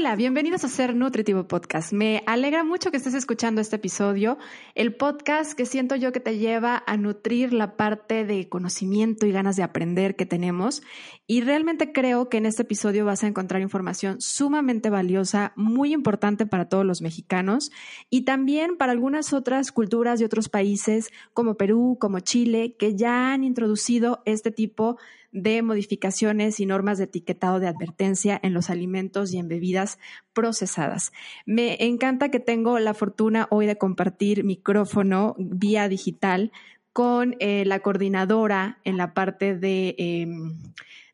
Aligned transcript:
Hola, 0.00 0.14
bienvenidos 0.14 0.62
a 0.62 0.68
Ser 0.68 0.94
Nutritivo 0.94 1.48
Podcast. 1.48 1.92
Me 1.92 2.22
alegra 2.24 2.62
mucho 2.62 2.92
que 2.92 2.98
estés 2.98 3.14
escuchando 3.14 3.60
este 3.60 3.74
episodio, 3.74 4.38
el 4.76 4.94
podcast 4.94 5.54
que 5.54 5.66
siento 5.66 5.96
yo 5.96 6.12
que 6.12 6.20
te 6.20 6.38
lleva 6.38 6.84
a 6.86 6.96
nutrir 6.96 7.52
la 7.52 7.76
parte 7.76 8.24
de 8.24 8.48
conocimiento 8.48 9.26
y 9.26 9.32
ganas 9.32 9.56
de 9.56 9.64
aprender 9.64 10.14
que 10.14 10.24
tenemos. 10.24 10.84
Y 11.26 11.40
realmente 11.40 11.90
creo 11.92 12.28
que 12.28 12.36
en 12.36 12.46
este 12.46 12.62
episodio 12.62 13.04
vas 13.06 13.24
a 13.24 13.26
encontrar 13.26 13.60
información 13.60 14.20
sumamente 14.20 14.88
valiosa, 14.88 15.52
muy 15.56 15.92
importante 15.92 16.46
para 16.46 16.68
todos 16.68 16.86
los 16.86 17.02
mexicanos 17.02 17.72
y 18.08 18.20
también 18.22 18.76
para 18.76 18.92
algunas 18.92 19.32
otras 19.32 19.72
culturas 19.72 20.20
de 20.20 20.26
otros 20.26 20.48
países 20.48 21.10
como 21.32 21.56
Perú, 21.56 21.96
como 21.98 22.20
Chile, 22.20 22.76
que 22.78 22.94
ya 22.94 23.32
han 23.32 23.42
introducido 23.42 24.22
este 24.26 24.52
tipo 24.52 24.96
de 25.32 25.62
modificaciones 25.62 26.60
y 26.60 26.66
normas 26.66 26.98
de 26.98 27.04
etiquetado 27.04 27.60
de 27.60 27.68
advertencia 27.68 28.38
en 28.42 28.54
los 28.54 28.70
alimentos 28.70 29.32
y 29.32 29.38
en 29.38 29.48
bebidas 29.48 29.98
procesadas. 30.32 31.12
Me 31.46 31.84
encanta 31.84 32.30
que 32.30 32.40
tengo 32.40 32.78
la 32.78 32.94
fortuna 32.94 33.46
hoy 33.50 33.66
de 33.66 33.78
compartir 33.78 34.44
micrófono 34.44 35.34
vía 35.38 35.88
digital 35.88 36.52
con 36.92 37.36
eh, 37.40 37.64
la 37.64 37.80
coordinadora 37.80 38.78
en 38.84 38.96
la 38.96 39.14
parte 39.14 39.56
de... 39.56 39.94
Em, 39.98 40.56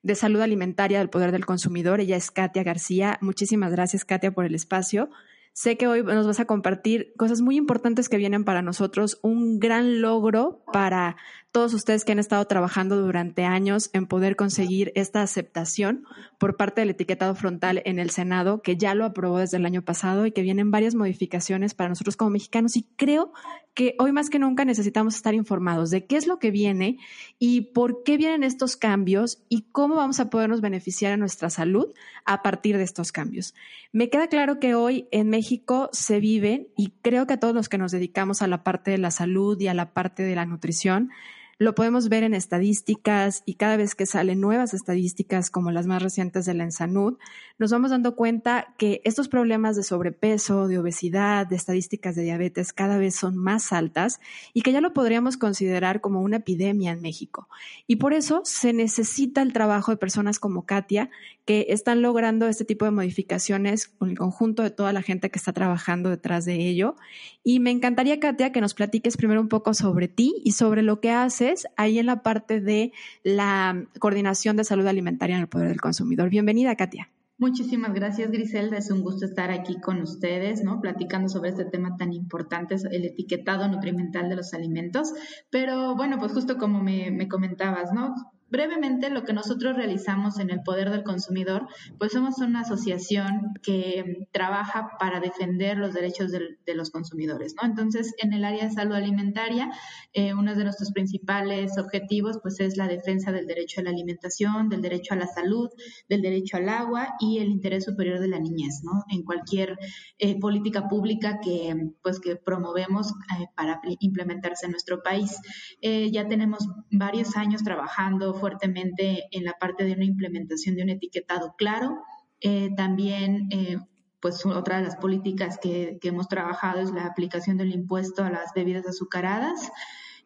de 0.04 0.14
salud 0.14 0.42
alimentaria 0.42 0.98
del 0.98 1.08
poder 1.08 1.32
del 1.32 1.46
consumidor. 1.46 1.98
Ella 1.98 2.16
es 2.16 2.30
Katia 2.30 2.62
García. 2.62 3.16
Muchísimas 3.22 3.72
gracias, 3.72 4.04
Katia, 4.04 4.32
por 4.32 4.44
el 4.44 4.54
espacio. 4.54 5.08
Sé 5.54 5.78
que 5.78 5.86
hoy 5.86 6.02
nos 6.02 6.26
vas 6.26 6.40
a 6.40 6.44
compartir 6.44 7.14
cosas 7.16 7.40
muy 7.40 7.56
importantes 7.56 8.08
que 8.08 8.18
vienen 8.18 8.44
para 8.44 8.60
nosotros, 8.60 9.18
un 9.22 9.60
gran 9.60 10.02
logro 10.02 10.62
para 10.72 11.16
todos 11.54 11.72
ustedes 11.72 12.04
que 12.04 12.10
han 12.10 12.18
estado 12.18 12.44
trabajando 12.46 13.00
durante 13.00 13.44
años 13.44 13.88
en 13.92 14.08
poder 14.08 14.34
conseguir 14.34 14.90
esta 14.96 15.22
aceptación 15.22 16.04
por 16.36 16.56
parte 16.56 16.80
del 16.80 16.90
etiquetado 16.90 17.36
frontal 17.36 17.80
en 17.84 18.00
el 18.00 18.10
Senado, 18.10 18.60
que 18.60 18.76
ya 18.76 18.92
lo 18.96 19.04
aprobó 19.04 19.38
desde 19.38 19.58
el 19.58 19.64
año 19.64 19.82
pasado 19.82 20.26
y 20.26 20.32
que 20.32 20.42
vienen 20.42 20.72
varias 20.72 20.96
modificaciones 20.96 21.72
para 21.72 21.90
nosotros 21.90 22.16
como 22.16 22.30
mexicanos. 22.30 22.76
Y 22.76 22.88
creo 22.96 23.32
que 23.72 23.94
hoy 24.00 24.10
más 24.10 24.30
que 24.30 24.40
nunca 24.40 24.64
necesitamos 24.64 25.14
estar 25.14 25.32
informados 25.32 25.90
de 25.90 26.06
qué 26.06 26.16
es 26.16 26.26
lo 26.26 26.40
que 26.40 26.50
viene 26.50 26.98
y 27.38 27.60
por 27.72 28.02
qué 28.02 28.16
vienen 28.16 28.42
estos 28.42 28.76
cambios 28.76 29.44
y 29.48 29.62
cómo 29.70 29.94
vamos 29.94 30.18
a 30.18 30.30
podernos 30.30 30.60
beneficiar 30.60 31.12
a 31.12 31.16
nuestra 31.16 31.50
salud 31.50 31.86
a 32.24 32.42
partir 32.42 32.78
de 32.78 32.82
estos 32.82 33.12
cambios. 33.12 33.54
Me 33.92 34.10
queda 34.10 34.26
claro 34.26 34.58
que 34.58 34.74
hoy 34.74 35.06
en 35.12 35.30
México 35.30 35.88
se 35.92 36.18
vive, 36.18 36.72
y 36.76 36.94
creo 37.00 37.28
que 37.28 37.34
a 37.34 37.38
todos 37.38 37.54
los 37.54 37.68
que 37.68 37.78
nos 37.78 37.92
dedicamos 37.92 38.42
a 38.42 38.48
la 38.48 38.64
parte 38.64 38.90
de 38.90 38.98
la 38.98 39.12
salud 39.12 39.60
y 39.60 39.68
a 39.68 39.74
la 39.74 39.92
parte 39.92 40.24
de 40.24 40.34
la 40.34 40.46
nutrición, 40.46 41.10
lo 41.58 41.74
podemos 41.74 42.08
ver 42.08 42.24
en 42.24 42.34
estadísticas 42.34 43.42
y 43.46 43.54
cada 43.54 43.76
vez 43.76 43.94
que 43.94 44.06
salen 44.06 44.40
nuevas 44.40 44.74
estadísticas 44.74 45.50
como 45.50 45.70
las 45.70 45.86
más 45.86 46.02
recientes 46.02 46.44
de 46.46 46.54
la 46.54 46.64
ENSANUD, 46.64 47.18
nos 47.58 47.70
vamos 47.70 47.90
dando 47.90 48.16
cuenta 48.16 48.74
que 48.78 49.00
estos 49.04 49.28
problemas 49.28 49.76
de 49.76 49.82
sobrepeso, 49.82 50.66
de 50.66 50.78
obesidad, 50.78 51.46
de 51.46 51.56
estadísticas 51.56 52.16
de 52.16 52.22
diabetes 52.22 52.72
cada 52.72 52.98
vez 52.98 53.14
son 53.14 53.36
más 53.36 53.72
altas 53.72 54.20
y 54.52 54.62
que 54.62 54.72
ya 54.72 54.80
lo 54.80 54.92
podríamos 54.92 55.36
considerar 55.36 56.00
como 56.00 56.20
una 56.20 56.38
epidemia 56.38 56.92
en 56.92 57.02
México. 57.02 57.48
Y 57.86 57.96
por 57.96 58.12
eso 58.12 58.42
se 58.44 58.72
necesita 58.72 59.42
el 59.42 59.52
trabajo 59.52 59.92
de 59.92 59.96
personas 59.96 60.38
como 60.38 60.66
Katia 60.66 61.10
que 61.44 61.66
están 61.68 62.02
logrando 62.02 62.48
este 62.48 62.64
tipo 62.64 62.86
de 62.86 62.90
modificaciones 62.90 63.88
con 63.88 64.10
el 64.10 64.18
conjunto 64.18 64.62
de 64.62 64.70
toda 64.70 64.92
la 64.92 65.02
gente 65.02 65.30
que 65.30 65.38
está 65.38 65.52
trabajando 65.52 66.08
detrás 66.08 66.44
de 66.44 66.54
ello. 66.54 66.96
Y 67.42 67.60
me 67.60 67.70
encantaría, 67.70 68.18
Katia, 68.18 68.50
que 68.50 68.62
nos 68.62 68.74
platiques 68.74 69.16
primero 69.16 69.40
un 69.40 69.48
poco 69.48 69.74
sobre 69.74 70.08
ti 70.08 70.40
y 70.42 70.52
sobre 70.52 70.82
lo 70.82 71.00
que 71.00 71.10
haces 71.10 71.43
ahí 71.76 71.98
en 71.98 72.06
la 72.06 72.22
parte 72.22 72.60
de 72.60 72.92
la 73.22 73.86
coordinación 73.98 74.56
de 74.56 74.64
salud 74.64 74.86
alimentaria 74.86 75.36
en 75.36 75.42
el 75.42 75.48
poder 75.48 75.68
del 75.68 75.80
consumidor. 75.80 76.30
Bienvenida, 76.30 76.76
Katia. 76.76 77.10
Muchísimas 77.36 77.92
gracias, 77.92 78.30
Griselda. 78.30 78.78
Es 78.78 78.92
un 78.92 79.02
gusto 79.02 79.26
estar 79.26 79.50
aquí 79.50 79.80
con 79.80 80.00
ustedes, 80.00 80.62
¿no? 80.62 80.80
Platicando 80.80 81.28
sobre 81.28 81.50
este 81.50 81.64
tema 81.64 81.96
tan 81.96 82.12
importante, 82.12 82.76
el 82.92 83.04
etiquetado 83.04 83.66
nutrimental 83.66 84.28
de 84.28 84.36
los 84.36 84.54
alimentos. 84.54 85.12
Pero 85.50 85.96
bueno, 85.96 86.18
pues 86.20 86.32
justo 86.32 86.56
como 86.58 86.80
me, 86.80 87.10
me 87.10 87.28
comentabas, 87.28 87.92
¿no? 87.92 88.14
Brevemente, 88.54 89.10
lo 89.10 89.24
que 89.24 89.32
nosotros 89.32 89.74
realizamos 89.74 90.38
en 90.38 90.48
el 90.48 90.62
Poder 90.62 90.88
del 90.90 91.02
Consumidor, 91.02 91.66
pues 91.98 92.12
somos 92.12 92.38
una 92.38 92.60
asociación 92.60 93.52
que 93.64 94.28
trabaja 94.30 94.90
para 95.00 95.18
defender 95.18 95.76
los 95.76 95.92
derechos 95.92 96.30
de, 96.30 96.74
los 96.76 96.90
consumidores, 96.90 97.56
¿no? 97.60 97.68
Entonces, 97.68 98.14
en 98.18 98.32
el 98.32 98.44
área 98.44 98.62
de 98.62 98.70
salud 98.70 98.94
alimentaria, 98.94 99.72
eh, 100.12 100.34
uno 100.34 100.54
de 100.54 100.62
nuestros 100.62 100.92
principales 100.92 101.76
objetivos, 101.78 102.38
pues 102.40 102.60
es 102.60 102.76
la 102.76 102.86
defensa 102.86 103.32
del 103.32 103.48
derecho 103.48 103.80
a 103.80 103.84
la 103.84 103.90
alimentación, 103.90 104.68
del 104.68 104.82
derecho 104.82 105.14
a 105.14 105.16
la 105.16 105.26
salud, 105.26 105.68
del 106.08 106.22
derecho 106.22 106.56
al 106.56 106.68
agua 106.68 107.08
y 107.18 107.38
el 107.38 107.48
interés 107.48 107.82
superior 107.82 108.20
de 108.20 108.28
la 108.28 108.38
niñez, 108.38 108.82
¿no? 108.84 109.02
En 109.08 109.24
cualquier 109.24 109.76
eh, 110.20 110.38
política 110.38 110.88
pública 110.88 111.40
que, 111.42 111.74
pues, 112.04 112.20
que 112.20 112.36
promovemos 112.36 113.08
eh, 113.08 113.46
para 113.56 113.80
implementarse 113.98 114.66
en 114.66 114.70
nuestro 114.70 115.02
país. 115.02 115.40
ya 115.82 116.28
tenemos 116.28 116.68
varios 116.92 117.36
años 117.36 117.64
trabajando 117.64 118.32
fuertemente 118.44 119.24
en 119.30 119.44
la 119.44 119.54
parte 119.54 119.84
de 119.84 119.94
una 119.94 120.04
implementación 120.04 120.76
de 120.76 120.82
un 120.82 120.90
etiquetado 120.90 121.54
claro. 121.56 122.02
Eh, 122.42 122.68
también, 122.76 123.48
eh, 123.50 123.78
pues 124.20 124.44
otra 124.44 124.76
de 124.76 124.82
las 124.82 124.96
políticas 124.96 125.58
que, 125.58 125.98
hemos 126.02 126.28
trabajado 126.28 126.80
es 126.80 126.90
la 126.90 127.06
aplicación 127.06 127.56
del 127.56 127.72
impuesto 127.72 128.22
a 128.22 128.28
las 128.28 128.52
bebidas 128.54 128.86
azucaradas. 128.86 129.72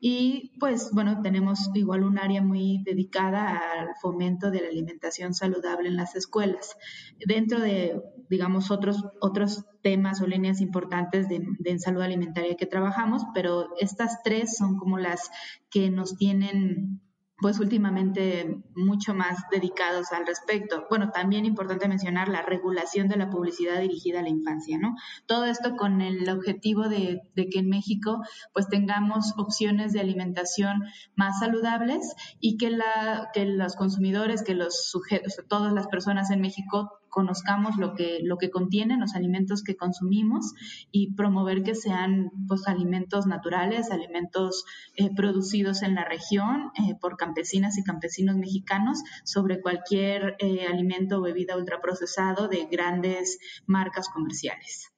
Y 0.01 0.53
pues 0.59 0.91
bueno, 0.93 1.23
tenemos 1.23 1.71
igual 1.75 2.03
un 2.03 2.19
área 2.19 2.43
muy 2.43 2.83
dedicada 2.85 3.57
al 3.57 3.91
fomento 4.03 4.51
de 4.51 4.63
la 4.63 4.69
alimentación 4.69 5.33
saludable 5.33 5.89
en 5.89 5.97
las 5.97 6.17
escuelas. 6.17 6.77
Dentro 7.25 7.61
de, 7.61 8.03
digamos, 8.29 8.73
otros, 8.73 9.05
otros 9.21 9.65
temas 9.81 10.21
o 10.21 10.27
líneas 10.27 10.61
importantes 10.61 11.29
de, 11.29 11.47
de 11.61 11.79
salud 11.79 12.03
alimentaria 12.03 12.57
que 12.57 12.67
trabajamos, 12.67 13.23
pero 13.33 13.69
estas 13.79 14.25
tres 14.25 14.57
son 14.57 14.77
como 14.77 14.99
las 14.99 15.31
que 15.71 15.89
nos 15.89 16.17
tienen 16.17 17.01
pues 17.41 17.61
últimamente 17.61 18.63
mucho 18.75 19.15
más 19.15 19.39
dedicados 19.51 20.13
al 20.13 20.27
respecto. 20.27 20.87
Bueno, 20.91 21.11
también 21.11 21.47
importante 21.47 21.87
mencionar 21.87 22.29
la 22.29 22.43
regulación 22.43 23.09
de 23.09 23.17
la 23.17 23.31
publicidad 23.31 23.81
dirigida 23.81 24.21
a 24.21 24.23
la 24.23 24.29
infancia, 24.29 24.77
¿no? 24.79 24.97
Todo 25.27 25.45
esto 25.45 25.77
con 25.77 26.01
el 26.01 26.29
objetivo 26.29 26.89
de, 26.89 27.23
que 27.35 27.61
en 27.61 27.69
México 27.69 28.23
pues 28.53 28.69
tengamos 28.69 29.35
opciones 29.37 29.93
de 29.93 30.01
alimentación 30.01 30.85
más 31.15 31.39
saludables 31.39 32.15
y 32.41 32.57
que, 32.57 32.71
la, 32.71 33.31
que 33.33 33.47
los 33.47 33.77
consumidores, 33.77 34.43
que 34.43 34.55
los 34.55 34.89
sujetos, 34.91 35.37
todas 35.49 35.73
las 35.73 35.87
personas 35.87 36.31
en 36.31 36.41
México 36.41 36.99
conozcamos 37.09 37.77
lo 37.77 37.95
que, 37.95 38.21
lo 38.23 38.39
que 38.39 38.51
contienen 38.51 39.01
los 39.01 39.15
alimentos 39.15 39.63
que 39.63 39.77
consumimos 39.77 40.55
y 40.91 41.15
promover 41.15 41.63
que 41.63 41.75
sean 41.75 42.31
pues, 42.47 42.67
alimentos 42.67 43.27
naturales, 43.27 43.91
alimentos 43.91 44.65
eh, 44.97 45.11
producidos 45.15 45.83
en 45.83 45.95
la 45.95 46.05
región 46.05 46.71
eh, 46.75 46.95
por 47.01 47.17
campesinas 47.17 47.79
y 47.79 47.85
campesinos 47.85 48.37
mexicanos 48.37 49.03
sobre 49.25 49.61
cualquier 49.61 50.37
eh, 50.39 50.67
alimento 50.67 51.19
o 51.19 51.23
bebida 51.23 51.57
ultraprocesado 51.57 52.49
de 52.49 52.67
grandes 52.71 53.39
marcas 53.67 54.09
comerciales. 54.09 54.93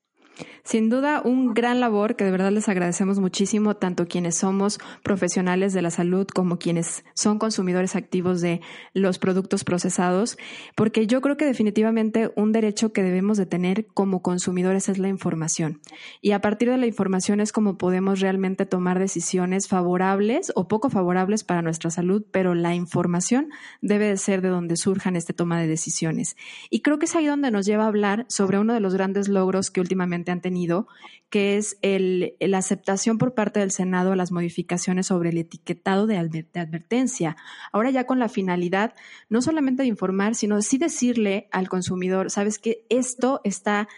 Sin 0.64 0.88
duda, 0.88 1.22
un 1.24 1.54
gran 1.54 1.80
labor 1.80 2.16
que 2.16 2.24
de 2.24 2.30
verdad 2.30 2.52
les 2.52 2.68
agradecemos 2.68 3.18
muchísimo, 3.18 3.76
tanto 3.76 4.06
quienes 4.06 4.36
somos 4.36 4.78
profesionales 5.02 5.72
de 5.72 5.82
la 5.82 5.90
salud 5.90 6.26
como 6.26 6.58
quienes 6.58 7.04
son 7.14 7.38
consumidores 7.38 7.96
activos 7.96 8.40
de 8.40 8.60
los 8.94 9.18
productos 9.18 9.64
procesados, 9.64 10.38
porque 10.76 11.06
yo 11.06 11.20
creo 11.20 11.36
que 11.36 11.44
definitivamente 11.44 12.32
un 12.36 12.52
derecho 12.52 12.92
que 12.92 13.02
debemos 13.02 13.38
de 13.38 13.46
tener 13.46 13.86
como 13.86 14.22
consumidores 14.22 14.88
es 14.88 14.98
la 14.98 15.08
información. 15.08 15.80
Y 16.20 16.32
a 16.32 16.40
partir 16.40 16.70
de 16.70 16.78
la 16.78 16.86
información 16.86 17.40
es 17.40 17.52
como 17.52 17.78
podemos 17.78 18.20
realmente 18.20 18.66
tomar 18.66 18.98
decisiones 18.98 19.68
favorables 19.68 20.52
o 20.54 20.68
poco 20.68 20.90
favorables 20.90 21.44
para 21.44 21.62
nuestra 21.62 21.90
salud, 21.90 22.24
pero 22.30 22.54
la 22.54 22.74
información 22.74 23.48
debe 23.80 24.06
de 24.06 24.16
ser 24.16 24.42
de 24.42 24.48
donde 24.48 24.76
surjan 24.76 25.16
este 25.16 25.32
toma 25.32 25.60
de 25.60 25.66
decisiones. 25.66 26.36
Y 26.70 26.80
creo 26.80 26.98
que 26.98 27.06
es 27.06 27.16
ahí 27.16 27.26
donde 27.26 27.50
nos 27.50 27.66
lleva 27.66 27.84
a 27.84 27.88
hablar 27.88 28.26
sobre 28.28 28.58
uno 28.58 28.74
de 28.74 28.80
los 28.80 28.94
grandes 28.94 29.28
logros 29.28 29.70
que 29.70 29.80
últimamente 29.80 30.29
han 30.30 30.40
tenido, 30.40 30.86
que 31.30 31.56
es 31.56 31.78
la 31.82 32.58
aceptación 32.58 33.18
por 33.18 33.34
parte 33.34 33.60
del 33.60 33.70
Senado 33.70 34.12
a 34.12 34.16
las 34.16 34.32
modificaciones 34.32 35.06
sobre 35.06 35.30
el 35.30 35.38
etiquetado 35.38 36.06
de, 36.06 36.16
advertencia. 36.16 37.36
Ahora 37.72 37.90
ya 37.90 38.04
con 38.04 38.18
la 38.18 38.28
finalidad 38.28 38.94
no 39.28 39.40
solamente 39.40 39.82
de 39.82 39.88
informar, 39.88 40.34
sino 40.34 40.60
sí 40.62 40.78
decirle 40.78 41.48
al 41.52 41.68
consumidor, 41.68 42.30
sabes 42.30 42.58
que 42.58 42.84
esto 42.88 43.40
está 43.44 43.88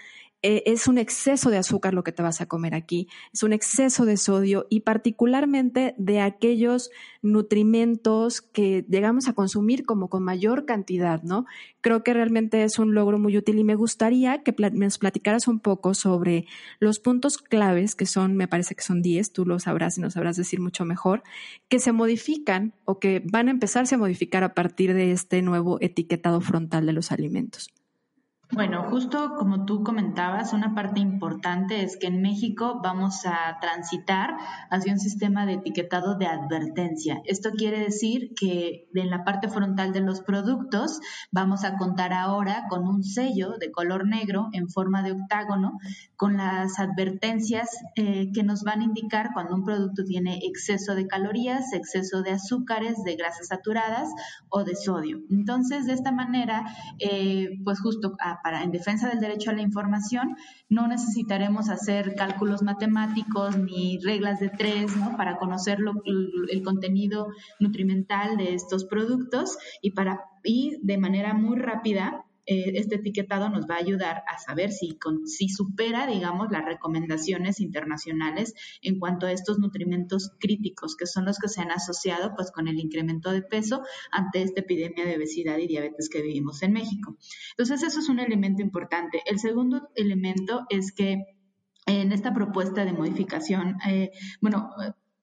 eh, 0.42 0.64
es 0.66 0.88
un 0.88 0.98
exceso 0.98 1.50
de 1.50 1.58
azúcar 1.58 1.94
lo 1.94 2.02
que 2.02 2.12
te 2.12 2.22
vas 2.22 2.40
a 2.40 2.46
comer 2.46 2.74
aquí, 2.74 3.08
es 3.32 3.42
un 3.44 3.52
exceso 3.52 4.04
de 4.04 4.16
sodio 4.16 4.66
y 4.70 4.80
particularmente 4.80 5.94
de 5.98 6.20
aquellos 6.20 6.90
nutrimentos 7.22 8.42
que 8.42 8.84
llegamos 8.88 9.28
a 9.28 9.34
consumir 9.34 9.86
como 9.86 10.08
con 10.08 10.24
mayor 10.24 10.66
cantidad, 10.66 11.22
¿no? 11.22 11.46
Creo 11.80 12.02
que 12.02 12.12
realmente 12.12 12.64
es 12.64 12.78
un 12.80 12.94
logro 12.94 13.18
muy 13.18 13.36
útil 13.36 13.58
y 13.58 13.64
me 13.64 13.76
gustaría 13.76 14.42
que 14.42 14.54
nos 14.72 14.98
platicaras 14.98 15.46
un 15.46 15.60
poco 15.60 15.94
sobre 15.94 16.46
los 16.80 16.98
puntos 16.98 17.38
claves, 17.38 17.94
que 17.94 18.06
son, 18.06 18.36
me 18.36 18.48
parece 18.48 18.74
que 18.74 18.82
son 18.82 19.00
10, 19.00 19.32
tú 19.32 19.46
lo 19.46 19.60
sabrás 19.60 19.98
y 19.98 20.00
nos 20.00 20.14
sabrás 20.14 20.36
decir 20.36 20.60
mucho 20.60 20.84
mejor, 20.84 21.22
que 21.68 21.78
se 21.78 21.92
modifican 21.92 22.74
o 22.84 22.98
que 22.98 23.22
van 23.24 23.48
a 23.48 23.52
empezarse 23.52 23.94
a 23.94 23.98
modificar 23.98 24.42
a 24.42 24.54
partir 24.54 24.92
de 24.94 25.12
este 25.12 25.40
nuevo 25.42 25.78
etiquetado 25.80 26.40
frontal 26.40 26.86
de 26.86 26.92
los 26.92 27.12
alimentos. 27.12 27.72
Bueno, 28.54 28.82
justo 28.90 29.37
como 29.38 29.64
tú 29.64 29.82
comentabas, 29.82 30.52
una 30.52 30.75
parte 30.75 31.00
importante 31.00 31.82
es 31.82 31.96
que 31.96 32.08
en 32.08 32.20
México 32.20 32.81
vamos 32.82 33.25
a 33.25 33.56
transitar 33.62 34.37
hacia 34.69 34.93
un 34.93 34.99
sistema 34.99 35.46
de 35.46 35.54
etiquetado 35.54 36.19
de 36.19 36.26
advertencia. 36.26 37.22
Esto 37.25 37.52
quiere 37.52 37.81
decir 37.81 38.34
que 38.38 38.90
en 38.94 39.08
la 39.08 39.25
parte 39.25 39.49
frontal 39.49 39.94
de 39.94 40.02
los 40.02 40.20
productos 40.20 41.00
vamos 41.31 41.64
a 41.64 41.78
contar 41.78 42.12
ahora 42.12 42.64
con 42.69 42.87
un 42.87 43.02
sello 43.04 43.54
de 43.58 43.72
color 43.72 44.06
negro 44.06 44.49
en 44.52 44.69
forma 44.69 45.02
de 45.02 45.12
octágono 45.12 45.78
con 46.16 46.37
las 46.37 46.78
advertencias 46.78 47.70
eh, 47.96 48.32
que 48.34 48.43
nos 48.43 48.64
van 48.64 48.82
a 48.82 48.84
indicar 48.84 49.31
cuando 49.32 49.55
un 49.55 49.64
producto 49.64 50.05
tiene 50.05 50.40
exceso 50.43 50.94
de 50.94 51.06
calorías, 51.06 51.72
exceso 51.72 52.20
de 52.20 52.32
azúcares, 52.32 53.02
de 53.02 53.16
grasas 53.16 53.48
saturadas 53.48 54.10
o 54.50 54.62
de 54.62 54.76
sodio. 54.76 55.20
Entonces, 55.31 55.87
de 55.87 55.94
esta 55.94 56.12
manera, 56.12 56.66
eh, 56.98 57.48
pues 57.64 57.81
justo 57.81 58.14
a 58.20 58.41
para, 58.42 58.62
en 58.62 58.70
defensa 58.70 59.08
del 59.08 59.20
derecho 59.20 59.50
a 59.50 59.54
la 59.54 59.62
información, 59.62 60.36
no 60.68 60.86
necesitaremos 60.86 61.68
hacer 61.68 62.14
cálculos 62.14 62.62
matemáticos 62.62 63.56
ni 63.56 63.98
reglas 63.98 64.40
de 64.40 64.50
tres 64.50 64.96
¿no? 64.96 65.16
para 65.16 65.36
conocer 65.36 65.78
el 66.50 66.62
contenido 66.62 67.28
nutrimental 67.60 68.36
de 68.36 68.54
estos 68.54 68.84
productos 68.84 69.58
y, 69.80 69.92
para, 69.92 70.20
y 70.44 70.78
de 70.82 70.98
manera 70.98 71.34
muy 71.34 71.58
rápida 71.58 72.24
eh, 72.46 72.72
este 72.74 72.96
etiquetado 72.96 73.48
nos 73.48 73.66
va 73.66 73.76
a 73.76 73.78
ayudar 73.78 74.22
a 74.26 74.38
saber 74.38 74.72
si, 74.72 74.98
si 75.26 75.48
supera, 75.48 76.06
digamos, 76.06 76.48
las 76.50 76.64
recomendaciones 76.64 77.60
internacionales 77.60 78.54
en 78.82 78.98
cuanto 78.98 79.26
a 79.26 79.32
estos 79.32 79.58
nutrimentos 79.58 80.32
críticos, 80.40 80.96
que 80.96 81.06
son 81.06 81.24
los 81.24 81.38
que 81.38 81.48
se 81.48 81.60
han 81.60 81.70
asociado 81.70 82.34
pues 82.34 82.50
con 82.50 82.68
el 82.68 82.78
incremento 82.78 83.30
de 83.30 83.42
peso 83.42 83.82
ante 84.10 84.42
esta 84.42 84.60
epidemia 84.60 85.04
de 85.04 85.16
obesidad 85.16 85.58
y 85.58 85.68
diabetes 85.68 86.08
que 86.08 86.22
vivimos 86.22 86.62
en 86.62 86.72
México. 86.72 87.16
Entonces, 87.50 87.82
eso 87.82 88.00
es 88.00 88.08
un 88.08 88.18
elemento 88.18 88.62
importante. 88.62 89.22
El 89.26 89.38
segundo 89.38 89.88
elemento 89.94 90.66
es 90.68 90.92
que 90.92 91.24
en 91.86 92.12
esta 92.12 92.32
propuesta 92.32 92.84
de 92.84 92.92
modificación, 92.92 93.76
eh, 93.88 94.10
bueno, 94.40 94.70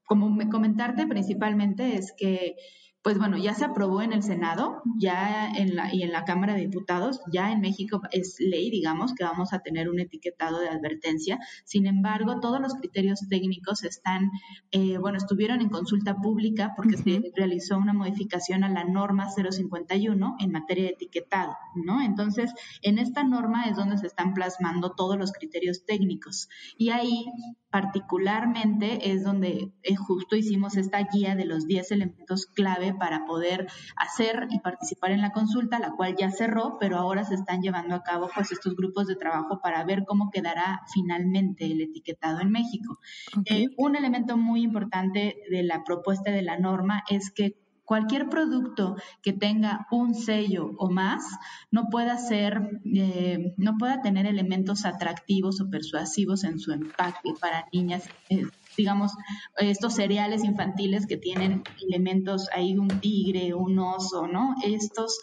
como 0.05 0.29
me 0.29 0.49
comentarte 0.49 1.05
principalmente 1.05 1.95
es 1.95 2.13
que 2.17 2.55
pues 3.01 3.17
bueno, 3.17 3.37
ya 3.37 3.53
se 3.53 3.63
aprobó 3.63 4.01
en 4.01 4.11
el 4.11 4.23
Senado, 4.23 4.81
ya 4.97 5.49
en 5.49 5.75
la, 5.75 5.93
y 5.93 6.03
en 6.03 6.11
la 6.11 6.25
Cámara 6.25 6.53
de 6.53 6.61
Diputados, 6.61 7.21
ya 7.31 7.51
en 7.51 7.61
México 7.61 8.01
es 8.11 8.35
ley, 8.39 8.69
digamos, 8.69 9.13
que 9.13 9.23
vamos 9.23 9.53
a 9.53 9.59
tener 9.59 9.89
un 9.89 10.01
etiquetado 10.01 10.59
de 10.59 10.67
advertencia. 10.67 11.39
Sin 11.63 11.87
embargo, 11.87 12.41
todos 12.41 12.59
los 12.59 12.73
criterios 12.73 13.21
técnicos 13.29 13.83
están, 13.85 14.31
eh, 14.71 14.97
bueno, 14.97 15.17
estuvieron 15.17 15.61
en 15.61 15.69
consulta 15.69 16.17
pública 16.17 16.73
porque 16.75 16.97
se 16.97 17.31
realizó 17.35 17.77
una 17.77 17.93
modificación 17.93 18.65
a 18.65 18.69
la 18.69 18.83
norma 18.83 19.29
051 19.29 20.35
en 20.39 20.51
materia 20.51 20.83
de 20.85 20.91
etiquetado, 20.91 21.55
¿no? 21.75 22.01
Entonces, 22.01 22.51
en 22.81 22.99
esta 22.99 23.23
norma 23.23 23.65
es 23.65 23.77
donde 23.77 23.97
se 23.97 24.07
están 24.07 24.33
plasmando 24.33 24.91
todos 24.91 25.17
los 25.17 25.31
criterios 25.31 25.85
técnicos. 25.85 26.49
Y 26.77 26.89
ahí 26.89 27.25
particularmente 27.71 29.11
es 29.11 29.23
donde 29.23 29.71
eh, 29.83 29.95
justo 29.95 30.35
hicimos 30.35 30.75
esta 30.77 30.99
guía 31.03 31.35
de 31.35 31.45
los 31.45 31.67
10 31.67 31.91
elementos 31.91 32.47
clave 32.47 32.93
para 32.93 33.25
poder 33.25 33.67
hacer 33.95 34.47
y 34.49 34.59
participar 34.59 35.11
en 35.11 35.21
la 35.21 35.31
consulta, 35.31 35.79
la 35.79 35.91
cual 35.91 36.15
ya 36.17 36.31
cerró, 36.31 36.77
pero 36.79 36.97
ahora 36.97 37.23
se 37.23 37.35
están 37.35 37.61
llevando 37.61 37.95
a 37.95 38.03
cabo 38.03 38.29
pues 38.33 38.51
estos 38.51 38.75
grupos 38.75 39.07
de 39.07 39.15
trabajo 39.15 39.61
para 39.61 39.83
ver 39.83 40.03
cómo 40.05 40.29
quedará 40.31 40.81
finalmente 40.93 41.65
el 41.65 41.81
etiquetado 41.81 42.41
en 42.41 42.51
México. 42.51 42.99
Eh, 43.45 43.67
un 43.77 43.95
elemento 43.95 44.37
muy 44.37 44.63
importante 44.63 45.37
de 45.49 45.63
la 45.63 45.83
propuesta 45.83 46.31
de 46.31 46.41
la 46.41 46.57
norma 46.57 47.03
es 47.09 47.31
que 47.31 47.55
cualquier 47.89 48.29
producto 48.29 48.97
que 49.23 49.33
tenga 49.33 49.87
un 49.89 50.13
sello 50.13 50.75
o 50.77 50.91
más 50.91 51.23
no 51.71 51.89
pueda 51.89 52.19
ser, 52.19 52.81
eh, 52.85 53.55
no 53.57 53.79
pueda 53.79 54.03
tener 54.03 54.27
elementos 54.27 54.85
atractivos 54.85 55.59
o 55.59 55.71
persuasivos 55.71 56.43
en 56.43 56.59
su 56.59 56.71
empaque 56.71 57.33
para 57.41 57.65
niñas. 57.73 58.03
Eh, 58.29 58.43
digamos, 58.77 59.13
estos 59.57 59.95
cereales 59.95 60.43
infantiles 60.43 61.07
que 61.07 61.17
tienen 61.17 61.63
elementos 61.81 62.47
ahí, 62.53 62.77
un 62.77 62.89
tigre, 63.01 63.55
un 63.55 63.79
oso, 63.79 64.27
¿no? 64.27 64.53
Estos 64.63 65.19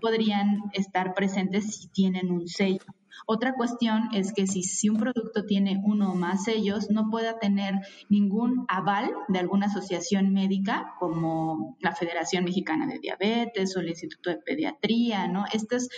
podrían 0.00 0.62
estar 0.72 1.12
presentes 1.12 1.76
si 1.76 1.88
tienen 1.88 2.32
un 2.32 2.48
sello. 2.48 2.80
Otra 3.26 3.54
cuestión 3.54 4.08
es 4.12 4.32
que 4.32 4.46
si, 4.46 4.62
si 4.62 4.88
un 4.88 4.98
producto 4.98 5.44
tiene 5.44 5.80
uno 5.84 6.12
o 6.12 6.14
más 6.14 6.44
sellos, 6.44 6.90
no 6.90 7.08
pueda 7.10 7.38
tener 7.38 7.74
ningún 8.08 8.64
aval 8.68 9.10
de 9.28 9.38
alguna 9.38 9.66
asociación 9.66 10.32
médica 10.32 10.94
como 10.98 11.76
la 11.80 11.94
Federación 11.94 12.44
Mexicana 12.44 12.86
de 12.86 12.98
Diabetes 12.98 13.76
o 13.76 13.80
el 13.80 13.88
Instituto 13.88 14.30
de 14.30 14.38
Pediatría, 14.38 15.28
¿no? 15.28 15.44
Esto 15.52 15.76
es, 15.76 15.88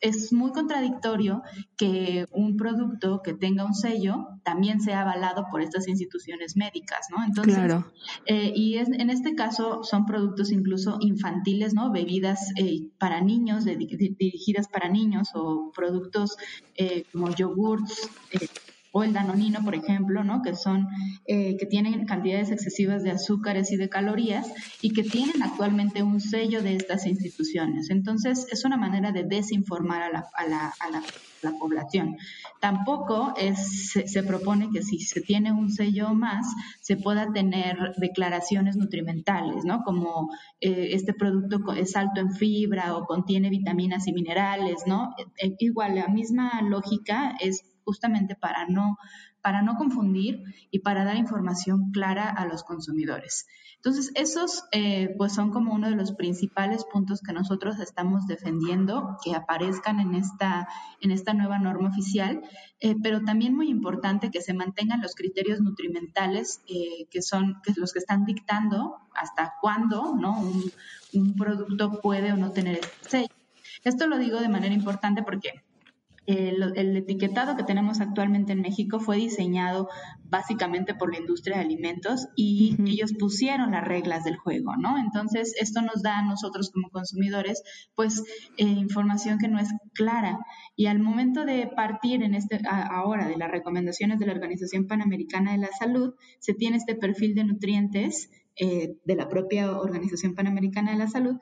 es 0.00 0.32
muy 0.32 0.52
contradictorio 0.52 1.42
que 1.76 2.26
un 2.30 2.56
producto 2.56 3.20
que 3.22 3.34
tenga 3.34 3.64
un 3.64 3.74
sello 3.74 4.26
también 4.44 4.80
sea 4.80 5.02
avalado 5.02 5.46
por 5.50 5.62
estas 5.62 5.88
instituciones 5.88 6.56
médicas, 6.56 7.06
¿no? 7.10 7.24
Entonces, 7.24 7.54
claro. 7.54 7.92
eh, 8.26 8.52
y 8.54 8.76
es, 8.76 8.88
en 8.88 9.10
este 9.10 9.34
caso 9.34 9.82
son 9.82 10.06
productos 10.06 10.52
incluso 10.52 10.98
infantiles, 11.00 11.74
¿no? 11.74 11.92
Bebidas 11.92 12.50
eh, 12.56 12.88
para 12.98 13.20
niños, 13.20 13.64
dirigidas 13.64 14.68
para 14.68 14.88
niños 14.88 15.28
o 15.34 15.70
productos 15.74 16.36
eh, 16.78 17.04
como 17.12 17.28
yogurts 17.34 18.08
eh, 18.32 18.48
o 18.98 19.04
el 19.04 19.12
danonino, 19.12 19.62
por 19.64 19.76
ejemplo, 19.76 20.24
¿no? 20.24 20.42
que 20.42 20.56
son 20.56 20.88
eh, 21.26 21.56
que 21.56 21.66
tienen 21.66 22.04
cantidades 22.04 22.50
excesivas 22.50 23.04
de 23.04 23.12
azúcares 23.12 23.70
y 23.70 23.76
de 23.76 23.88
calorías 23.88 24.52
y 24.82 24.90
que 24.90 25.04
tienen 25.04 25.40
actualmente 25.42 26.02
un 26.02 26.20
sello 26.20 26.62
de 26.62 26.74
estas 26.74 27.06
instituciones. 27.06 27.90
Entonces, 27.90 28.46
es 28.50 28.64
una 28.64 28.76
manera 28.76 29.12
de 29.12 29.22
desinformar 29.22 30.02
a 30.02 30.10
la, 30.10 30.26
a 30.34 30.46
la, 30.46 30.74
a 30.80 30.90
la, 30.90 31.02
población. 31.60 32.16
Tampoco 32.60 33.32
se, 33.54 34.22
propone 34.24 34.70
que 34.72 34.82
si 34.82 34.98
se 34.98 35.20
tiene 35.20 35.52
un 35.52 35.70
sello 35.70 36.12
más, 36.12 36.44
se 36.80 36.96
pueda 36.96 37.32
tener 37.32 37.94
declaraciones 37.96 38.76
nutrimentales, 38.76 39.64
¿no? 39.64 39.84
Como 39.84 40.30
este 40.60 41.14
producto 41.14 41.72
es 41.72 41.94
alto 41.94 42.20
en 42.20 42.32
fibra 42.32 42.96
o 42.96 43.06
contiene 43.06 43.50
vitaminas 43.50 44.08
y 44.08 44.12
minerales, 44.12 44.82
¿no? 44.86 45.14
igual, 45.60 45.94
la 45.94 46.08
misma 46.08 46.60
lógica 46.62 47.36
es 47.40 47.62
justamente 47.88 48.34
para 48.34 48.66
no, 48.66 48.98
para 49.40 49.62
no 49.62 49.76
confundir 49.76 50.42
y 50.70 50.80
para 50.80 51.04
dar 51.04 51.16
información 51.16 51.90
clara 51.90 52.28
a 52.28 52.44
los 52.44 52.64
consumidores. 52.64 53.46
Entonces, 53.76 54.12
esos 54.14 54.64
eh, 54.72 55.14
pues 55.16 55.32
son 55.32 55.50
como 55.50 55.72
uno 55.72 55.88
de 55.88 55.96
los 55.96 56.12
principales 56.12 56.84
puntos 56.84 57.22
que 57.22 57.32
nosotros 57.32 57.80
estamos 57.80 58.26
defendiendo 58.26 59.16
que 59.24 59.34
aparezcan 59.34 60.00
en 60.00 60.14
esta, 60.14 60.68
en 61.00 61.12
esta 61.12 61.32
nueva 61.32 61.58
norma 61.58 61.88
oficial, 61.88 62.42
eh, 62.80 62.94
pero 63.02 63.24
también 63.24 63.56
muy 63.56 63.70
importante 63.70 64.30
que 64.30 64.42
se 64.42 64.52
mantengan 64.52 65.00
los 65.00 65.14
criterios 65.14 65.60
nutrimentales 65.60 66.60
eh, 66.66 67.06
que 67.10 67.22
son 67.22 67.62
que 67.64 67.72
los 67.74 67.94
que 67.94 68.00
están 68.00 68.26
dictando 68.26 68.98
hasta 69.14 69.54
cuándo 69.62 70.14
¿no? 70.14 70.38
un, 70.38 70.70
un 71.14 71.34
producto 71.36 72.02
puede 72.02 72.32
o 72.32 72.36
no 72.36 72.52
tener 72.52 72.80
este 72.80 73.08
sello. 73.08 73.34
Esto 73.82 74.06
lo 74.08 74.18
digo 74.18 74.40
de 74.40 74.50
manera 74.50 74.74
importante 74.74 75.22
porque 75.22 75.62
el, 76.28 76.96
etiquetado 76.96 77.56
que 77.56 77.64
tenemos 77.64 78.00
actualmente 78.00 78.52
en 78.52 78.60
México 78.60 79.00
fue 79.00 79.16
diseñado 79.16 79.88
básicamente 80.24 80.94
por 80.94 81.10
la 81.10 81.20
industria 81.20 81.56
de 81.56 81.62
alimentos 81.62 82.28
y 82.36 82.76
ellos 82.86 83.14
pusieron 83.18 83.70
las 83.70 83.88
reglas 83.88 84.24
del 84.24 84.36
juego, 84.36 84.76
¿no? 84.76 84.98
Entonces, 84.98 85.54
esto 85.58 85.80
nos 85.80 86.02
da 86.02 86.18
a 86.18 86.22
nosotros 86.22 86.70
como 86.70 86.90
consumidores, 86.90 87.62
pues, 87.94 88.22
eh, 88.58 88.64
información 88.64 89.38
que 89.38 89.48
no 89.48 89.58
es 89.58 89.70
clara. 89.94 90.38
Y 90.76 90.86
al 90.86 90.98
momento 90.98 91.46
de 91.46 91.66
partir 91.66 92.22
en 92.22 92.34
este, 92.34 92.60
ahora 92.68 93.26
de 93.26 93.38
las 93.38 93.50
recomendaciones 93.50 94.18
de 94.18 94.26
la 94.26 94.32
Organización 94.32 94.86
Panamericana 94.86 95.52
de 95.52 95.58
la 95.58 95.70
Salud, 95.78 96.14
se 96.40 96.52
tiene 96.52 96.76
este 96.76 96.94
perfil 96.94 97.34
de 97.34 97.44
nutrientes 97.44 98.30
eh, 98.60 98.96
de 99.04 99.14
la 99.16 99.28
propia 99.28 99.78
Organización 99.78 100.34
Panamericana 100.34 100.90
de 100.90 100.98
la 100.98 101.08
Salud 101.08 101.36